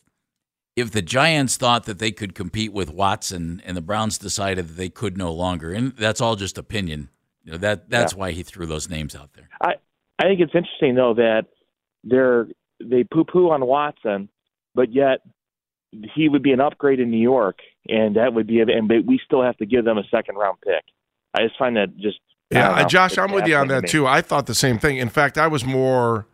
if 0.76 0.90
the 0.90 1.02
Giants 1.02 1.56
thought 1.56 1.84
that 1.84 1.98
they 1.98 2.12
could 2.12 2.34
compete 2.34 2.72
with 2.72 2.90
Watson 2.90 3.62
and 3.64 3.76
the 3.76 3.80
Browns 3.80 4.18
decided 4.18 4.68
that 4.68 4.74
they 4.74 4.90
could 4.90 5.16
no 5.16 5.32
longer, 5.32 5.72
and 5.72 5.96
that's 5.96 6.20
all 6.20 6.36
just 6.36 6.58
opinion. 6.58 7.08
You 7.42 7.52
know 7.52 7.58
that 7.58 7.88
that's 7.88 8.14
why 8.14 8.32
he 8.32 8.42
threw 8.42 8.66
those 8.66 8.90
names 8.90 9.16
out 9.16 9.32
there. 9.34 9.48
I 9.60 9.74
I 10.18 10.24
think 10.24 10.40
it's 10.40 10.54
interesting 10.54 10.94
though 10.94 11.14
that 11.14 11.46
they're 12.04 12.48
they 12.80 13.04
poo 13.04 13.24
poo 13.24 13.50
on 13.50 13.64
Watson, 13.64 14.28
but 14.74 14.92
yet 14.92 15.20
he 16.14 16.28
would 16.28 16.42
be 16.42 16.52
an 16.52 16.60
upgrade 16.60 17.00
in 17.00 17.10
New 17.10 17.20
York, 17.20 17.60
and 17.88 18.16
that 18.16 18.34
would 18.34 18.46
be 18.46 18.60
and 18.60 18.88
but 18.88 19.04
we 19.06 19.20
still 19.24 19.42
have 19.42 19.56
to 19.58 19.66
give 19.66 19.84
them 19.84 19.96
a 19.96 20.04
second 20.10 20.36
round 20.36 20.58
pick. 20.60 20.84
I 21.34 21.42
just 21.42 21.56
find 21.58 21.76
that 21.76 21.96
just 21.96 22.18
Yeah, 22.50 22.68
don't 22.68 22.78
uh, 22.78 22.82
know. 22.82 22.88
Josh, 22.88 23.12
It's 23.12 23.18
I'm 23.18 23.32
with 23.32 23.46
you 23.46 23.56
on 23.56 23.68
that 23.68 23.82
to 23.82 23.88
too. 23.88 24.06
I 24.06 24.20
thought 24.20 24.46
the 24.46 24.54
same 24.54 24.78
thing. 24.78 24.98
In 24.98 25.08
fact, 25.08 25.38
I 25.38 25.46
was 25.46 25.64
more 25.64 26.26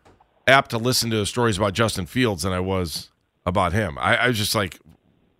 apt 0.47 0.71
to 0.71 0.77
listen 0.77 1.09
to 1.11 1.17
the 1.17 1.25
stories 1.25 1.57
about 1.57 1.73
Justin 1.73 2.07
Fields 2.07 2.43
than 2.43 2.51
I 2.51 2.59
was 2.59 3.11
about 3.45 3.73
him. 3.73 3.97
I, 3.99 4.17
I 4.17 4.27
was 4.27 4.37
just 4.37 4.55
like, 4.55 4.79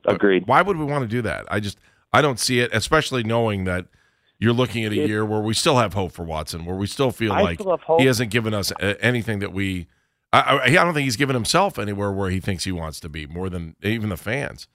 Agreed. 0.06 0.48
Why 0.48 0.62
would 0.62 0.78
we 0.78 0.84
want 0.86 1.04
to 1.04 1.08
do 1.08 1.22
that? 1.22 1.46
I 1.50 1.60
just 1.60 1.78
I 2.12 2.22
don't 2.22 2.40
see 2.40 2.60
it, 2.60 2.72
especially 2.74 3.24
knowing 3.24 3.64
that 3.64 3.86
you're 4.40 4.54
looking 4.54 4.84
at 4.84 4.92
a 4.92 5.00
It- 5.02 5.08
year 5.10 5.26
where 5.26 5.40
we 5.42 5.54
still 5.54 5.78
have 5.78 5.94
hope 5.94 6.12
for 6.12 6.24
Watson, 6.26 6.66
where 6.66 6.76
we 6.76 6.88
still 6.88 7.12
feel 7.12 7.32
I 7.32 7.42
like 7.42 7.60
still 7.60 7.80
he 7.98 8.06
hasn't 8.06 8.30
given 8.32 8.54
us 8.54 8.72
uh, 8.74 8.96
anything 9.00 9.40
that 9.40 9.54
we. 9.54 9.88
I, 10.34 10.40
I, 10.40 10.64
I 10.64 10.70
don't 10.72 10.94
think 10.94 11.06
he's 11.06 11.16
given 11.16 11.36
himself 11.36 11.78
anywhere 11.80 12.12
where 12.12 12.30
he 12.30 12.40
thinks 12.40 12.64
he 12.66 12.72
wants 12.72 13.00
to 13.02 13.10
be 13.10 13.28
more 13.28 13.50
than 13.50 13.76
even 13.82 14.10
the 14.10 14.18
fans. 14.18 14.68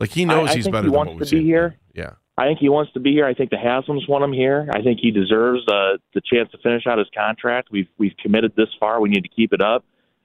Like 0.00 0.10
he 0.10 0.24
knows 0.24 0.52
he's 0.52 0.66
better 0.66 0.78
he 0.78 0.82
than 0.88 0.92
wants 0.92 1.10
what 1.12 1.20
we've 1.20 1.28
to 1.30 1.36
be 1.36 1.44
here. 1.44 1.76
Yeah. 1.94 2.14
I 2.36 2.46
think 2.46 2.58
he 2.58 2.68
wants 2.68 2.92
to 2.94 3.00
be 3.00 3.12
here. 3.12 3.24
I 3.24 3.32
think 3.32 3.50
the 3.50 3.56
Haslam's 3.56 4.08
want 4.08 4.24
him 4.24 4.32
here. 4.32 4.68
I 4.72 4.82
think 4.82 4.98
he 5.00 5.12
deserves 5.12 5.60
uh, 5.68 5.98
the 6.14 6.20
chance 6.20 6.50
to 6.50 6.58
finish 6.58 6.84
out 6.86 6.98
his 6.98 7.06
contract. 7.16 7.68
We've 7.70 7.86
we've 7.96 8.16
committed 8.20 8.54
this 8.56 8.68
far. 8.78 9.00
We 9.00 9.08
need 9.08 9.22
to 9.22 9.28
keep 9.28 9.52
it 9.52 9.60
up. 9.62 9.84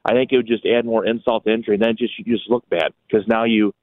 I 0.09 0.13
think 0.13 0.31
it 0.31 0.37
would 0.37 0.47
just 0.47 0.65
add 0.65 0.85
more 0.85 1.05
insult 1.05 1.43
to 1.45 1.53
injury. 1.53 1.75
And 1.75 1.83
then 1.83 1.95
just 1.97 2.17
you 2.17 2.25
just 2.35 2.49
look 2.49 2.67
bad 2.69 2.93
because 3.07 3.27
now 3.27 3.43
you 3.43 3.73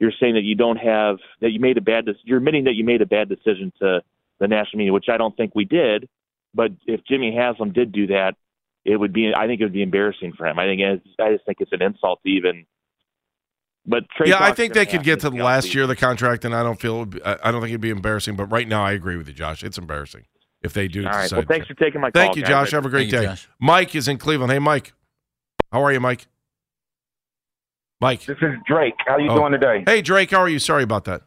you're 0.00 0.12
saying 0.20 0.34
that 0.34 0.42
you 0.42 0.54
don't 0.56 0.76
have 0.78 1.18
that 1.40 1.52
you 1.52 1.60
made 1.60 1.78
a 1.78 1.80
bad. 1.80 2.06
dec- 2.06 2.16
You're 2.24 2.38
admitting 2.38 2.64
that 2.64 2.74
you 2.74 2.84
made 2.84 3.02
a 3.02 3.06
bad 3.06 3.28
decision 3.28 3.72
to 3.80 4.02
the 4.40 4.48
national 4.48 4.78
media, 4.78 4.92
which 4.92 5.08
I 5.08 5.16
don't 5.16 5.36
think 5.36 5.54
we 5.54 5.64
did. 5.64 6.08
But 6.54 6.72
if 6.86 7.00
Jimmy 7.04 7.34
Haslam 7.34 7.72
did 7.72 7.92
do 7.92 8.08
that, 8.08 8.34
it 8.84 8.96
would 8.96 9.12
be. 9.12 9.32
I 9.34 9.46
think 9.46 9.60
it 9.60 9.64
would 9.64 9.72
be 9.72 9.82
embarrassing 9.82 10.32
for 10.36 10.46
him. 10.46 10.58
I 10.58 10.64
think 10.66 10.80
it's, 10.80 11.06
I 11.20 11.32
just 11.32 11.44
think 11.46 11.58
it's 11.60 11.72
an 11.72 11.82
insult 11.82 12.20
to 12.24 12.30
even. 12.30 12.66
But 13.88 14.04
Trey 14.16 14.28
yeah, 14.30 14.38
I 14.42 14.52
think 14.52 14.74
they 14.74 14.86
could 14.86 15.04
get 15.04 15.20
to 15.20 15.30
the 15.30 15.36
last 15.42 15.72
year 15.72 15.84
of 15.84 15.88
the 15.88 15.96
contract, 15.96 16.44
and 16.44 16.54
I 16.54 16.62
don't 16.64 16.80
feel. 16.80 16.96
it 16.96 16.98
would 16.98 17.10
be- 17.10 17.22
I 17.24 17.36
I 17.44 17.52
don't 17.52 17.60
think 17.60 17.70
it'd 17.70 17.80
be 17.80 17.90
embarrassing. 17.90 18.34
But 18.34 18.46
right 18.46 18.66
now, 18.66 18.84
I 18.84 18.92
agree 18.92 19.16
with 19.16 19.28
you, 19.28 19.34
Josh. 19.34 19.62
It's 19.62 19.78
embarrassing 19.78 20.24
if 20.62 20.72
they 20.72 20.88
do. 20.88 21.04
All 21.06 21.12
right. 21.12 21.22
decide 21.22 21.36
Well, 21.36 21.46
thanks 21.48 21.68
for 21.68 21.74
taking 21.74 22.00
my 22.00 22.10
call. 22.10 22.22
Thank 22.22 22.36
you, 22.36 22.42
guys. 22.42 22.50
Josh. 22.50 22.70
Have 22.72 22.86
a 22.86 22.88
great 22.90 23.10
Thank 23.10 23.22
day. 23.22 23.28
Josh. 23.28 23.48
Mike 23.60 23.94
is 23.94 24.08
in 24.08 24.18
Cleveland. 24.18 24.52
Hey, 24.52 24.58
Mike. 24.58 24.92
How 25.72 25.82
are 25.82 25.92
you, 25.92 26.00
Mike? 26.00 26.26
Mike. 28.00 28.24
This 28.24 28.36
is 28.42 28.50
Drake. 28.66 28.94
How 29.06 29.14
are 29.14 29.20
you 29.20 29.30
Oh. 29.30 29.36
doing 29.36 29.52
today? 29.52 29.82
Hey, 29.86 30.02
Drake. 30.02 30.30
How 30.30 30.40
are 30.40 30.48
you? 30.48 30.58
Sorry 30.58 30.82
about 30.82 31.04
that. 31.04 31.22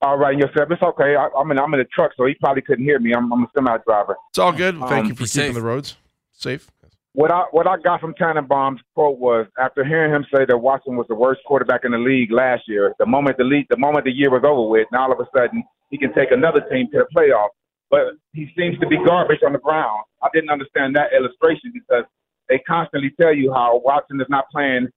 All 0.00 0.18
right, 0.18 0.36
yourself. 0.36 0.68
It's 0.70 0.82
okay. 0.82 1.14
I, 1.14 1.28
I'm 1.38 1.50
in. 1.52 1.58
I'm 1.60 1.72
in 1.74 1.78
the 1.78 1.84
truck, 1.84 2.10
so 2.16 2.26
he 2.26 2.34
probably 2.34 2.62
couldn't 2.62 2.84
hear 2.84 2.98
me. 2.98 3.12
I'm, 3.14 3.32
I'm 3.32 3.44
a 3.44 3.46
semi 3.54 3.76
driver. 3.86 4.16
It's 4.30 4.38
all 4.38 4.50
good. 4.52 4.76
Thank 4.80 4.90
Um, 4.92 5.06
you 5.06 5.10
for 5.14 5.18
keeping 5.24 5.26
safe. 5.26 5.54
the 5.54 5.62
roads 5.62 5.96
safe. 6.32 6.68
What 7.12 7.30
I 7.30 7.42
what 7.52 7.66
I 7.68 7.76
got 7.76 8.00
from 8.00 8.14
Tannenbaum's 8.14 8.80
quote 8.94 9.18
was 9.18 9.46
after 9.60 9.84
hearing 9.84 10.12
him 10.12 10.24
say 10.34 10.44
that 10.46 10.56
Watson 10.58 10.96
was 10.96 11.06
the 11.08 11.14
worst 11.14 11.42
quarterback 11.46 11.84
in 11.84 11.92
the 11.92 11.98
league 11.98 12.32
last 12.32 12.62
year. 12.66 12.94
The 12.98 13.06
moment 13.06 13.36
the 13.36 13.44
league, 13.44 13.66
the 13.68 13.76
moment 13.76 14.06
the 14.06 14.10
year 14.12 14.30
was 14.30 14.42
over 14.44 14.66
with, 14.68 14.88
now 14.90 15.02
all 15.04 15.12
of 15.12 15.20
a 15.20 15.26
sudden 15.36 15.62
he 15.90 15.98
can 15.98 16.12
take 16.14 16.32
another 16.32 16.62
team 16.72 16.88
to 16.92 16.98
the 16.98 17.06
playoffs. 17.14 17.50
But 17.90 18.14
he 18.32 18.50
seems 18.58 18.78
to 18.80 18.86
be 18.88 18.96
garbage 19.04 19.40
on 19.46 19.52
the 19.52 19.58
ground. 19.58 20.02
I 20.22 20.28
didn't 20.32 20.48
understand 20.50 20.96
that 20.96 21.12
illustration 21.12 21.70
because 21.74 22.04
they 22.48 22.58
constantly 22.60 23.10
tell 23.20 23.34
you 23.34 23.52
how 23.52 23.80
Watson 23.84 24.20
is 24.20 24.26
not 24.28 24.44
playing, 24.50 24.88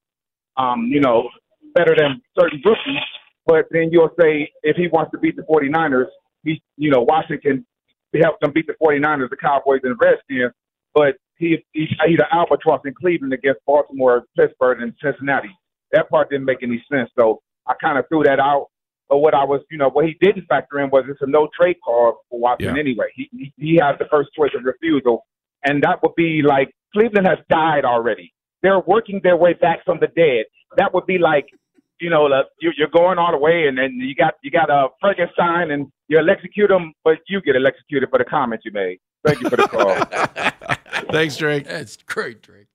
um, 0.58 0.88
you 0.88 1.00
know, 1.00 1.30
better 1.74 1.96
than 1.98 2.22
certain 2.40 2.62
rookies. 2.66 3.02
But 3.46 3.66
then 3.72 3.90
you'll 3.92 4.10
say 4.20 4.52
if 4.64 4.76
he 4.76 4.88
wants 4.88 5.12
to 5.12 5.20
beat 5.20 5.36
the 5.36 5.44
49ers, 5.44 6.08
he, 6.44 6.62
you 6.78 6.90
know, 6.90 7.02
Watson 7.02 7.38
can 7.40 7.66
help 8.22 8.40
them 8.40 8.52
beat 8.54 8.68
the 8.68 8.76
49ers, 8.82 9.30
the 9.30 9.38
Cowboys, 9.38 9.82
and 9.84 9.96
the 10.00 10.06
Redskins. 10.06 10.52
But 10.94 11.16
he, 11.38 11.58
he's, 11.74 11.90
he's 12.06 12.20
an 12.20 12.26
albatross 12.32 12.82
in 12.86 12.94
Cleveland 12.94 13.34
against 13.34 13.60
Baltimore, 13.66 14.24
Pittsburgh, 14.38 14.82
and 14.82 14.94
Cincinnati. 15.04 15.50
That 15.92 16.10
part 16.10 16.30
didn't 16.30 16.46
make 16.46 16.64
any 16.64 16.84
sense. 16.92 17.10
So 17.18 17.42
I 17.68 17.74
kind 17.82 17.98
of 18.00 18.08
threw 18.08 18.24
that 18.24 18.40
out. 18.40 18.68
But 19.10 19.18
what 19.20 19.36
I 19.36 19.44
was, 19.44 19.62
you 19.70 19.78
know, 19.78 19.90
what 19.90 20.06
he 20.06 20.16
didn't 20.20 20.46
factor 20.48 20.80
in 20.80 20.90
was 20.90 21.04
it's 21.08 21.22
a 21.22 21.28
no 21.28 21.48
trade 21.56 21.76
clause 21.84 22.16
for 22.30 22.40
Watson 22.40 22.74
Yeah. 22.74 22.80
anyway. 22.80 23.06
He, 23.16 23.30
he 23.32 23.54
he 23.58 23.80
has 23.80 23.96
the 24.00 24.06
first 24.10 24.30
choice 24.36 24.50
of 24.58 24.64
refusal, 24.64 25.26
and 25.64 25.84
that 25.84 26.02
would 26.02 26.16
be 26.16 26.42
like 26.42 26.72
Cleveland 26.96 27.28
has 27.28 27.40
died 27.50 27.84
already. 27.84 28.34
They're 28.64 28.80
working 28.80 29.20
their 29.22 29.36
way 29.36 29.54
back 29.54 29.84
from 29.84 30.00
the 30.00 30.08
dead. 30.08 30.46
That 30.78 30.94
would 30.94 31.06
be 31.06 31.18
like, 31.18 31.46
you 32.00 32.10
know, 32.10 32.30
the, 32.30 32.44
you're, 32.62 32.74
you're 32.78 32.88
going 32.88 33.18
all 33.18 33.32
the 33.32 33.38
way, 33.38 33.68
and 33.68 33.78
then 33.78 33.96
you 33.96 34.16
got 34.16 34.36
you 34.42 34.50
got 34.50 34.70
a 34.70 34.88
Frankenstein, 35.02 35.72
and 35.72 35.92
you 36.08 36.18
electrocute 36.20 36.72
him, 36.72 36.94
but 37.04 37.18
you 37.28 37.42
get 37.42 37.56
executed 37.56 38.10
for 38.10 38.20
the 38.20 38.26
comment 38.26 38.62
you 38.64 38.72
made. 38.72 39.00
Thank 39.26 39.42
you 39.42 39.50
for 39.50 39.58
the 39.58 39.68
call. 39.68 41.12
Thanks, 41.12 41.36
Drake. 41.36 41.66
That's 41.66 41.98
great, 41.98 42.42
Drake. 42.42 42.68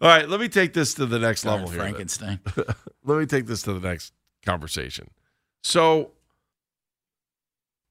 All 0.00 0.08
right, 0.08 0.28
let 0.28 0.40
me 0.40 0.48
take 0.48 0.72
this 0.72 0.94
to 0.94 1.06
the 1.06 1.18
next 1.18 1.42
Darn 1.42 1.60
level 1.60 1.70
here. 1.70 1.80
Frankenstein. 1.80 2.40
let 3.04 3.18
me 3.18 3.26
take 3.26 3.46
this 3.46 3.62
to 3.62 3.74
the 3.74 3.86
next 3.86 4.12
conversation. 4.44 5.08
So, 5.62 6.12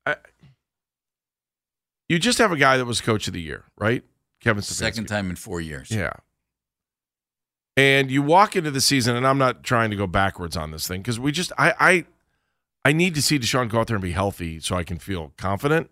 I, 0.05 0.15
you 2.09 2.19
just 2.19 2.39
have 2.39 2.51
a 2.51 2.57
guy 2.57 2.77
that 2.77 2.85
was 2.85 2.99
coach 2.99 3.27
of 3.27 3.33
the 3.33 3.41
year, 3.41 3.65
right? 3.77 4.03
Kevin 4.41 4.61
Stefanski. 4.61 4.73
Second 4.73 5.05
time 5.05 5.29
in 5.29 5.35
four 5.35 5.61
years. 5.61 5.91
Yeah. 5.91 6.13
And 7.77 8.11
you 8.11 8.21
walk 8.21 8.55
into 8.55 8.71
the 8.71 8.81
season, 8.81 9.15
and 9.15 9.25
I'm 9.25 9.37
not 9.37 9.63
trying 9.63 9.91
to 9.91 9.95
go 9.95 10.07
backwards 10.07 10.57
on 10.57 10.71
this 10.71 10.87
thing 10.87 11.01
because 11.01 11.19
we 11.19 11.31
just, 11.31 11.51
I, 11.57 11.73
I, 11.79 12.05
I 12.83 12.91
need 12.91 13.15
to 13.15 13.21
see 13.21 13.39
Deshaun 13.39 13.69
go 13.69 13.79
out 13.79 13.87
there 13.87 13.95
and 13.95 14.03
be 14.03 14.11
healthy 14.11 14.59
so 14.59 14.75
I 14.75 14.83
can 14.83 14.97
feel 14.97 15.31
confident. 15.37 15.89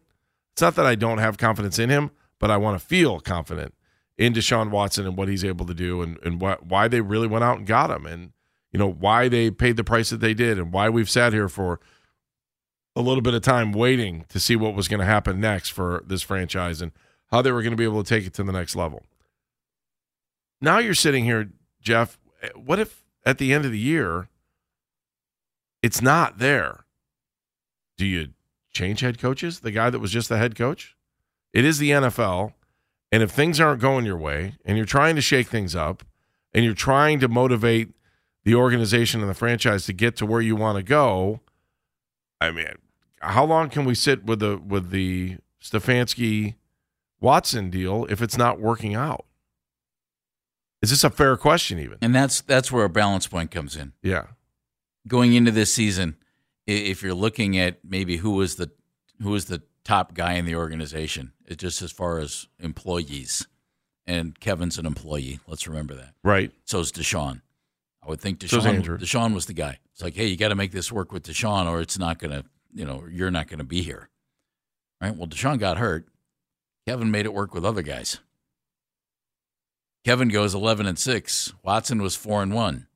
It's 0.52 0.62
not 0.62 0.76
that 0.76 0.86
I 0.86 0.96
don't 0.96 1.20
have 1.20 1.38
confidence 1.38 1.80
in 1.80 1.90
him, 1.90 2.12
but 2.40 2.52
I 2.52 2.58
want 2.58 2.80
to 2.80 2.86
feel 2.86 3.20
confident 3.20 3.74
in 4.18 4.34
Deshaun 4.34 4.72
Watson 4.72 5.08
and 5.08 5.16
what 5.16 5.30
he's 5.30 5.46
able 5.46 5.66
to 5.66 5.74
do 5.74 6.02
and, 6.02 6.18
and 6.24 6.42
what, 6.42 6.66
why 6.66 6.90
they 6.90 7.00
really 7.00 7.28
went 7.28 7.46
out 7.46 7.60
and 7.60 7.66
got 7.66 7.90
him 7.90 8.06
and, 8.06 8.34
you 8.74 8.78
know, 8.78 8.92
why 8.92 9.30
they 9.30 9.50
paid 9.50 9.78
the 9.78 9.84
price 9.84 10.10
that 10.10 10.20
they 10.20 10.34
did 10.34 10.60
and 10.60 10.74
why 10.74 10.90
we've 10.90 11.10
sat 11.10 11.32
here 11.32 11.48
for 11.48 11.80
a 12.96 13.02
little 13.02 13.22
bit 13.22 13.34
of 13.34 13.42
time 13.42 13.72
waiting 13.72 14.26
to 14.28 14.40
see 14.40 14.58
what 14.58 14.76
was 14.76 14.90
going 14.90 15.00
to 15.00 15.06
happen 15.06 15.40
next 15.40 15.70
for 15.70 16.04
this 16.06 16.22
franchise 16.22 16.82
and 16.82 16.92
how 17.32 17.42
they 17.42 17.52
were 17.52 17.62
going 17.62 17.72
to 17.72 17.78
be 17.78 17.84
able 17.84 18.04
to 18.04 18.10
take 18.10 18.26
it 18.26 18.34
to 18.36 18.44
the 18.44 18.52
next 18.52 18.76
level. 18.76 19.04
Now 20.62 20.80
you're 20.80 20.94
sitting 20.94 21.26
here, 21.26 21.50
Jeff. 21.82 22.20
What 22.56 22.80
if 22.80 23.04
at 23.26 23.38
the 23.38 23.54
end 23.54 23.66
of 23.66 23.72
the 23.72 23.80
year 23.80 24.30
it's 25.82 26.02
not 26.02 26.40
there? 26.40 26.86
Do 27.98 28.06
you 28.06 28.30
change 28.72 29.02
head 29.02 29.20
coaches? 29.20 29.60
The 29.62 29.72
guy 29.72 29.90
that 29.90 30.00
was 30.00 30.12
just 30.12 30.30
the 30.30 30.38
head 30.38 30.56
coach? 30.56 30.96
It 31.54 31.66
is 31.66 31.78
the 31.80 31.92
NFL. 31.92 32.54
And 33.12 33.24
if 33.24 33.32
things 33.32 33.60
aren't 33.60 33.82
going 33.82 34.06
your 34.06 34.18
way 34.18 34.54
and 34.66 34.78
you're 34.78 34.86
trying 34.86 35.16
to 35.16 35.22
shake 35.22 35.48
things 35.48 35.76
up 35.76 36.04
and 36.54 36.64
you're 36.64 36.74
trying 36.74 37.20
to 37.20 37.28
motivate 37.28 37.90
the 38.44 38.56
organization 38.56 39.22
and 39.22 39.30
the 39.30 39.34
franchise 39.34 39.86
to 39.86 39.94
get 39.94 40.16
to 40.18 40.26
where 40.26 40.42
you 40.42 40.56
want 40.56 40.78
to 40.78 40.84
go, 40.84 41.40
I 42.40 42.52
mean, 42.52 42.76
how 43.22 43.46
long 43.46 43.70
can 43.70 43.86
we 43.86 43.96
sit 43.96 44.26
with 44.26 44.40
the 44.40 44.58
with 44.58 44.92
the 44.92 45.38
Stefanski 45.62 46.56
Watson 47.20 47.70
deal 47.70 48.06
if 48.10 48.22
it's 48.22 48.38
not 48.38 48.60
working 48.60 48.96
out? 48.96 49.26
Is 50.82 50.90
this 50.90 51.04
a 51.04 51.10
fair 51.10 51.36
question 51.36 51.80
even? 51.80 51.98
And 52.02 52.16
that's 52.16 52.42
that's 52.42 52.72
where 52.72 52.86
a 52.86 52.90
balance 52.90 53.28
point 53.28 53.52
comes 53.52 53.76
in. 53.76 53.94
Yeah. 54.02 54.28
Going 55.08 55.34
into 55.34 55.52
this 55.52 55.74
season, 55.74 56.16
if 56.66 57.02
you're 57.04 57.14
looking 57.14 57.58
at 57.58 57.80
maybe 57.84 58.18
who 58.18 58.32
was 58.32 58.56
the 58.56 58.72
who 59.22 59.32
was 59.32 59.46
the 59.46 59.62
top 59.84 60.14
guy 60.14 60.34
in 60.34 60.46
the 60.46 60.56
organization, 60.56 61.34
just 61.58 61.82
as 61.82 61.92
far 61.92 62.20
as 62.20 62.48
employees, 62.60 63.48
and 64.06 64.40
Kevin's 64.40 64.78
an 64.78 64.86
employee. 64.86 65.40
Let's 65.48 65.68
remember 65.68 65.96
that. 65.96 66.14
Right. 66.24 66.52
So 66.66 66.80
is 66.80 66.92
Deshaun. 66.92 67.42
I 68.02 68.08
would 68.08 68.22
think 68.22 68.40
Deshaun. 68.40 68.66
Andrew. 68.66 68.98
Deshaun 68.98 69.34
was 69.34 69.48
the 69.48 69.54
guy. 69.54 69.80
It's 69.92 70.02
like, 70.02 70.16
hey, 70.16 70.28
you 70.28 70.38
got 70.38 70.50
to 70.50 70.56
make 70.56 70.72
this 70.72 70.92
work 70.92 71.12
with 71.12 71.24
Deshaun, 71.24 71.68
or 71.68 71.82
it's 71.82 72.00
not 72.00 72.20
gonna, 72.20 72.46
you 72.74 72.86
know, 72.86 73.04
you're 73.12 73.32
not 73.32 73.48
gonna 73.48 73.66
be 73.66 73.82
here. 73.82 74.10
Right. 75.02 75.16
Well, 75.16 75.28
Deshaun 75.28 75.60
got 75.60 75.78
hurt. 75.78 76.08
Kevin 76.90 77.12
made 77.12 77.28
it 77.28 77.36
work 77.36 77.54
with 77.54 77.64
other 77.64 77.84
guys. 77.84 78.18
Kevin 80.04 80.28
goes 80.28 80.56
11 80.56 80.88
and 80.88 80.98
6. 80.98 81.54
Watson 81.62 82.02
was 82.02 82.16
4 82.16 82.42
and 82.42 82.52
1. 82.52 82.88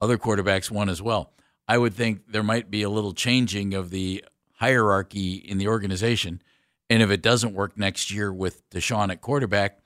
Other 0.00 0.16
quarterbacks 0.16 0.70
won 0.70 0.88
as 0.88 1.02
well. 1.02 1.34
I 1.68 1.76
would 1.76 1.92
think 1.92 2.32
there 2.32 2.42
might 2.42 2.70
be 2.70 2.82
a 2.82 2.88
little 2.88 3.12
changing 3.12 3.74
of 3.74 3.90
the 3.90 4.24
hierarchy 4.54 5.34
in 5.34 5.58
the 5.58 5.68
organization. 5.68 6.40
And 6.88 7.02
if 7.02 7.10
it 7.10 7.20
doesn't 7.20 7.52
work 7.52 7.76
next 7.76 8.10
year 8.10 8.32
with 8.32 8.66
Deshaun 8.70 9.12
at 9.12 9.20
quarterback, 9.20 9.80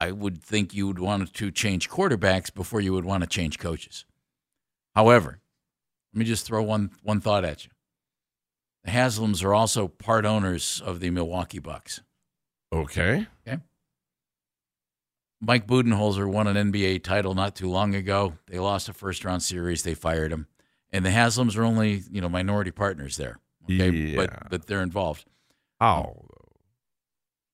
I 0.00 0.10
would 0.10 0.42
think 0.42 0.74
you 0.74 0.88
would 0.88 0.98
want 0.98 1.34
to 1.34 1.52
change 1.52 1.88
quarterbacks 1.88 2.52
before 2.52 2.80
you 2.80 2.92
would 2.94 3.04
want 3.04 3.22
to 3.22 3.28
change 3.28 3.60
coaches. 3.60 4.06
However, 4.96 5.38
let 6.12 6.18
me 6.18 6.24
just 6.24 6.44
throw 6.44 6.64
one 6.64 6.90
one 7.04 7.20
thought 7.20 7.44
at 7.44 7.64
you. 7.64 7.70
The 8.82 8.90
Haslams 8.90 9.44
are 9.44 9.54
also 9.54 9.86
part 9.86 10.26
owners 10.26 10.82
of 10.84 10.98
the 10.98 11.10
Milwaukee 11.10 11.60
Bucks. 11.60 12.00
Okay. 12.72 13.26
Okay. 13.46 13.58
Mike 15.40 15.66
Budenholzer 15.66 16.26
won 16.30 16.46
an 16.46 16.72
NBA 16.72 17.02
title 17.02 17.34
not 17.34 17.54
too 17.54 17.68
long 17.68 17.94
ago. 17.94 18.34
They 18.48 18.58
lost 18.58 18.88
a 18.88 18.92
first 18.92 19.24
round 19.24 19.42
series. 19.42 19.82
They 19.82 19.94
fired 19.94 20.32
him, 20.32 20.46
and 20.90 21.04
the 21.04 21.10
Haslams 21.10 21.56
are 21.56 21.62
only 21.64 22.02
you 22.10 22.20
know 22.20 22.28
minority 22.28 22.70
partners 22.70 23.16
there. 23.16 23.38
Okay, 23.64 23.90
Yeah. 23.90 24.16
but 24.16 24.50
but 24.50 24.66
they're 24.66 24.82
involved. 24.82 25.24
How? 25.80 26.22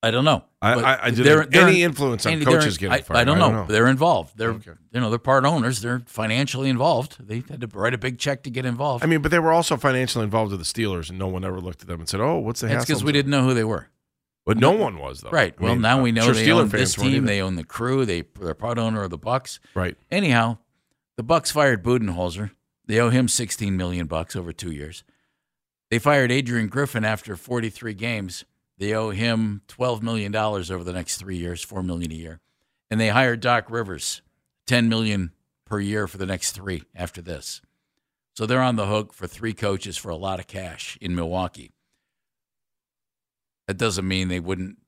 I 0.05 0.11
don't 0.11 0.25
know. 0.25 0.45
I, 0.61 0.73
I, 0.75 1.07
I 1.07 1.11
they're- 1.11 1.47
they're- 1.47 1.63
any 1.69 1.85
influence 1.85 2.27
on 2.27 2.43
coaches 2.45 2.77
getting 2.77 2.93
I, 2.93 3.03
fired. 3.03 3.19
I 3.19 3.25
don't 3.25 3.39
know. 3.39 3.67
They're 3.69 3.87
involved. 3.87 4.37
They're 4.37 4.51
Okay. 4.51 4.73
you 4.93 5.01
know 5.01 5.11
they're 5.11 5.19
part 5.21 5.45
owners. 5.45 5.81
They're 5.81 6.03
financially 6.07 6.69
involved. 6.69 7.19
They 7.25 7.43
had 7.49 7.61
to 7.61 7.69
write 7.73 7.95
a 7.95 7.99
big 7.99 8.19
check 8.19 8.43
to 8.45 8.51
get 8.51 8.65
involved. 8.65 9.05
I 9.05 9.07
mean, 9.07 9.23
but 9.23 9.31
they 9.31 9.39
were 9.39 9.53
also 9.53 9.77
financially 9.77 10.25
involved 10.25 10.51
with 10.53 10.61
the 10.61 10.67
Steelers, 10.67 11.09
and 11.11 11.19
no 11.19 11.29
one 11.29 11.45
ever 11.45 11.61
looked 11.61 11.83
at 11.83 11.89
them 11.89 12.01
and 12.01 12.09
said, 12.09 12.21
"Oh, 12.21 12.39
what's 12.39 12.61
the 12.61 12.69
That's 12.69 12.85
because 12.85 13.05
we 13.05 13.13
didn't 13.13 13.31
know 13.31 13.45
who 13.45 13.55
they 13.55 13.65
were. 13.65 13.89
But 14.45 14.59
no 14.59 14.73
one 14.73 14.99
was 14.99 15.21
though. 15.21 15.31
Right. 15.31 15.55
I 15.59 15.63
Well, 15.63 15.75
mean, 15.75 15.83
now 15.83 16.03
we 16.03 16.11
know 16.13 16.25
sure 16.25 16.35
they 16.35 16.47
Steeler 16.47 16.63
own 16.63 16.69
this 16.69 16.95
team. 16.95 17.27
They 17.27 17.41
own 17.41 17.55
the 17.57 17.65
crew. 17.65 18.05
They 18.05 18.23
they're 18.41 18.55
part 18.55 18.79
owner 18.79 19.05
of 19.05 19.11
the 19.11 19.19
Bucks. 19.19 19.61
right. 19.75 19.97
Anyhow, 20.11 20.59
the 21.17 21.23
Bucks 21.23 21.51
fired 21.51 21.83
Budenholzer. 21.85 22.51
They 22.87 22.99
owe 22.99 23.11
him 23.11 23.29
16 23.29 23.77
million 23.77 24.07
bucks 24.07 24.35
over 24.35 24.53
2 24.53 24.73
years. 24.73 25.05
They 25.91 25.99
fired 26.01 26.33
Adrian 26.33 26.67
Griffin 26.69 27.05
after 27.05 27.37
43 27.37 27.95
games. 27.95 28.45
They 28.79 28.93
owe 28.95 29.11
him 29.11 29.63
12 29.69 30.03
million 30.03 30.33
dollars 30.33 30.71
over 30.71 30.83
the 30.83 30.93
next 30.93 31.19
3 31.19 31.37
years, 31.37 31.63
4 31.63 31.83
million 31.83 32.11
a 32.11 32.15
year. 32.17 32.41
And 32.91 33.01
they 33.01 33.09
hired 33.11 33.41
Doc 33.41 33.71
Rivers, 33.71 34.23
10 34.67 34.89
million 34.89 35.33
per 35.65 35.79
year 35.79 36.07
for 36.09 36.19
the 36.19 36.27
next 36.27 36.53
3 36.53 36.83
after 36.95 37.23
this. 37.23 37.61
So 38.35 38.47
they're 38.47 38.63
on 38.63 38.77
the 38.77 38.87
hook 38.87 39.13
for 39.13 39.27
three 39.27 39.53
coaches 39.53 39.97
for 39.99 40.09
a 40.09 40.17
lot 40.17 40.41
of 40.41 40.47
cash 40.47 40.97
in 41.01 41.15
Milwaukee. 41.15 41.72
That 43.67 43.79
doesn't 43.79 44.07
mean 44.07 44.29
they 44.29 44.41
wouldn't 44.41 44.79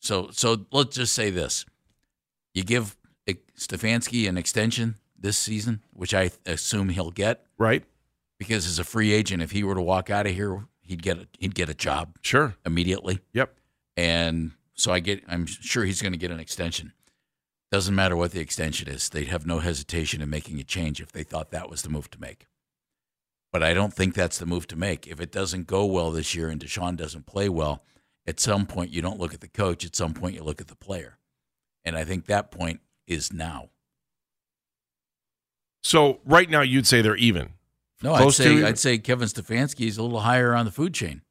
so 0.00 0.30
so 0.32 0.66
let's 0.72 0.96
just 0.96 1.12
say 1.12 1.30
this. 1.30 1.64
You 2.54 2.64
give 2.64 2.96
Stefanski 3.58 4.28
an 4.28 4.36
extension 4.36 4.96
this 5.18 5.38
season, 5.38 5.82
which 5.92 6.12
I 6.14 6.30
assume 6.44 6.88
he'll 6.88 7.10
get 7.12 7.46
Right. 7.58 7.84
because 8.38 8.66
as 8.66 8.78
a 8.78 8.84
free 8.84 9.12
agent, 9.12 9.42
if 9.42 9.52
he 9.52 9.62
were 9.62 9.74
to 9.74 9.80
walk 9.82 10.10
out 10.10 10.26
of 10.26 10.34
here, 10.34 10.64
he'd 10.80 11.02
get 11.02 11.18
a, 11.18 11.28
he'd 11.38 11.54
get 11.54 11.68
a 11.68 11.74
job 11.74 12.16
Sure. 12.22 12.56
immediately. 12.66 13.20
Yep. 13.32 13.54
And 13.96 14.52
so 14.74 14.92
I 14.92 14.98
get 15.00 15.22
I'm 15.28 15.46
sure 15.46 15.84
he's 15.84 16.02
going 16.02 16.12
to 16.12 16.18
get 16.18 16.30
an 16.32 16.40
extension. 16.40 16.92
Doesn't 17.70 17.94
matter 17.94 18.16
what 18.16 18.32
the 18.32 18.40
extension 18.40 18.88
is. 18.88 19.08
They'd 19.08 19.28
have 19.28 19.46
no 19.46 19.60
hesitation 19.60 20.20
in 20.20 20.28
making 20.28 20.58
a 20.60 20.64
change 20.64 21.00
if 21.00 21.12
they 21.12 21.22
thought 21.22 21.50
that 21.52 21.70
was 21.70 21.82
the 21.82 21.88
move 21.88 22.10
to 22.10 22.20
make. 22.20 22.46
But 23.52 23.62
I 23.62 23.72
don't 23.74 23.94
think 23.94 24.14
that's 24.14 24.38
the 24.38 24.46
move 24.46 24.66
to 24.68 24.76
make. 24.76 25.06
If 25.06 25.20
it 25.20 25.30
doesn't 25.30 25.66
go 25.66 25.84
well 25.86 26.10
this 26.10 26.34
year 26.34 26.48
and 26.48 26.60
Deshaun 26.60 26.96
doesn't 26.96 27.26
play 27.26 27.48
well, 27.48 27.82
at 28.26 28.40
some 28.40 28.66
point 28.66 28.90
you 28.90 29.02
don't 29.02 29.18
look 29.18 29.34
at 29.34 29.40
the 29.40 29.48
coach. 29.48 29.84
At 29.84 29.96
some 29.96 30.14
point 30.14 30.34
you 30.34 30.42
look 30.42 30.60
at 30.60 30.68
the 30.68 30.76
player. 30.76 31.18
And 31.84 31.96
I 31.96 32.04
think 32.04 32.26
that 32.26 32.50
point 32.50 32.80
is 33.06 33.32
now. 33.32 33.70
So 35.82 36.20
right 36.24 36.48
now, 36.48 36.60
you'd 36.60 36.86
say 36.86 37.02
they're 37.02 37.16
even. 37.16 37.54
No, 38.02 38.14
I'd 38.14 38.22
Close 38.22 38.36
to 38.38 38.42
say? 38.42 38.64
I'd 38.64 38.78
say 38.78 38.98
Kevin 38.98 39.28
Stefanski 39.28 39.86
is 39.86 39.98
a 39.98 40.02
little 40.02 40.20
higher 40.20 40.54
on 40.54 40.64
the 40.64 40.70
food 40.70 40.94
chain. 40.94 41.22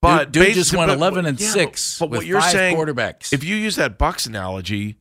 But 0.00 0.32
dude, 0.32 0.46
dude 0.46 0.54
just 0.54 0.74
went 0.74 0.88
but- 0.88 0.96
11 0.96 1.26
and 1.26 1.40
yeah, 1.40 1.50
six 1.50 1.98
But 1.98 2.10
with 2.10 2.18
what 2.18 2.26
you're 2.26 2.40
saying, 2.40 2.76
quarterbacks. 2.76 3.32
if 3.32 3.44
you 3.44 3.54
use 3.54 3.76
that 3.76 3.98
Bucks 3.98 4.26
analogy, 4.26 4.96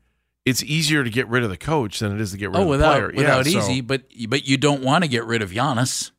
it's 0.45 0.62
easier 0.63 1.03
to 1.03 1.10
get 1.10 1.27
rid 1.27 1.43
of 1.43 1.49
the 1.49 1.57
coach 1.57 1.99
than 1.99 2.13
it 2.13 2.21
is 2.21 2.31
to 2.31 2.38
get 2.38 2.49
rid 2.49 2.57
oh, 2.57 2.62
of 2.62 2.65
the 2.65 2.71
without 2.71 2.91
player. 2.93 3.12
without 3.15 3.45
yeah, 3.47 3.60
so- 3.62 3.71
easy, 3.71 3.81
but 3.81 4.03
but 4.29 4.47
you 4.47 4.57
don't 4.57 4.84
want 4.84 5.03
to 5.03 5.07
get 5.07 5.25
rid 5.25 5.41
of 5.41 5.49
Giannis. 5.49 6.12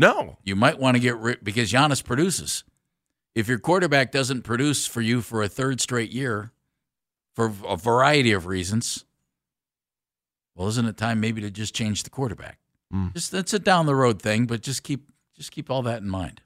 No. 0.00 0.38
You 0.42 0.56
might 0.56 0.78
want 0.78 0.96
to 0.96 1.00
get 1.00 1.16
rid 1.16 1.44
because 1.44 1.70
Giannis 1.70 2.02
produces. 2.02 2.64
If 3.34 3.46
your 3.48 3.58
quarterback 3.58 4.10
doesn't 4.10 4.42
produce 4.42 4.86
for 4.86 5.00
you 5.00 5.20
for 5.20 5.42
a 5.42 5.48
third 5.48 5.80
straight 5.80 6.10
year, 6.10 6.52
for 7.34 7.52
a 7.66 7.76
variety 7.76 8.32
of 8.32 8.46
reasons, 8.46 9.04
well, 10.56 10.68
isn't 10.68 10.86
it 10.86 10.96
time 10.96 11.20
maybe 11.20 11.40
to 11.42 11.50
just 11.50 11.74
change 11.74 12.02
the 12.02 12.10
quarterback? 12.10 12.58
Mm. 12.92 13.14
Just 13.14 13.30
that's 13.30 13.54
a 13.54 13.58
down 13.58 13.86
the 13.86 13.94
road 13.94 14.20
thing, 14.20 14.46
but 14.46 14.62
just 14.62 14.82
keep 14.82 15.10
just 15.36 15.52
keep 15.52 15.70
all 15.70 15.82
that 15.82 16.02
in 16.02 16.08
mind. 16.08 16.42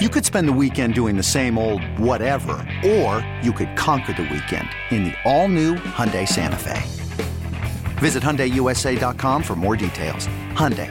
You 0.00 0.08
could 0.08 0.24
spend 0.24 0.48
the 0.48 0.52
weekend 0.52 0.94
doing 0.94 1.16
the 1.16 1.22
same 1.22 1.56
old 1.56 1.82
whatever, 1.98 2.52
or 2.84 3.26
you 3.42 3.52
could 3.52 3.76
conquer 3.76 4.12
the 4.12 4.22
weekend 4.22 4.68
in 4.90 5.04
the 5.04 5.14
all-new 5.24 5.76
Hyundai 5.76 6.26
Santa 6.26 6.56
Fe. 6.56 6.82
Visit 7.98 8.22
HyundaiUSA.com 8.22 9.42
for 9.42 9.54
more 9.54 9.76
details. 9.76 10.26
Hyundai, 10.54 10.90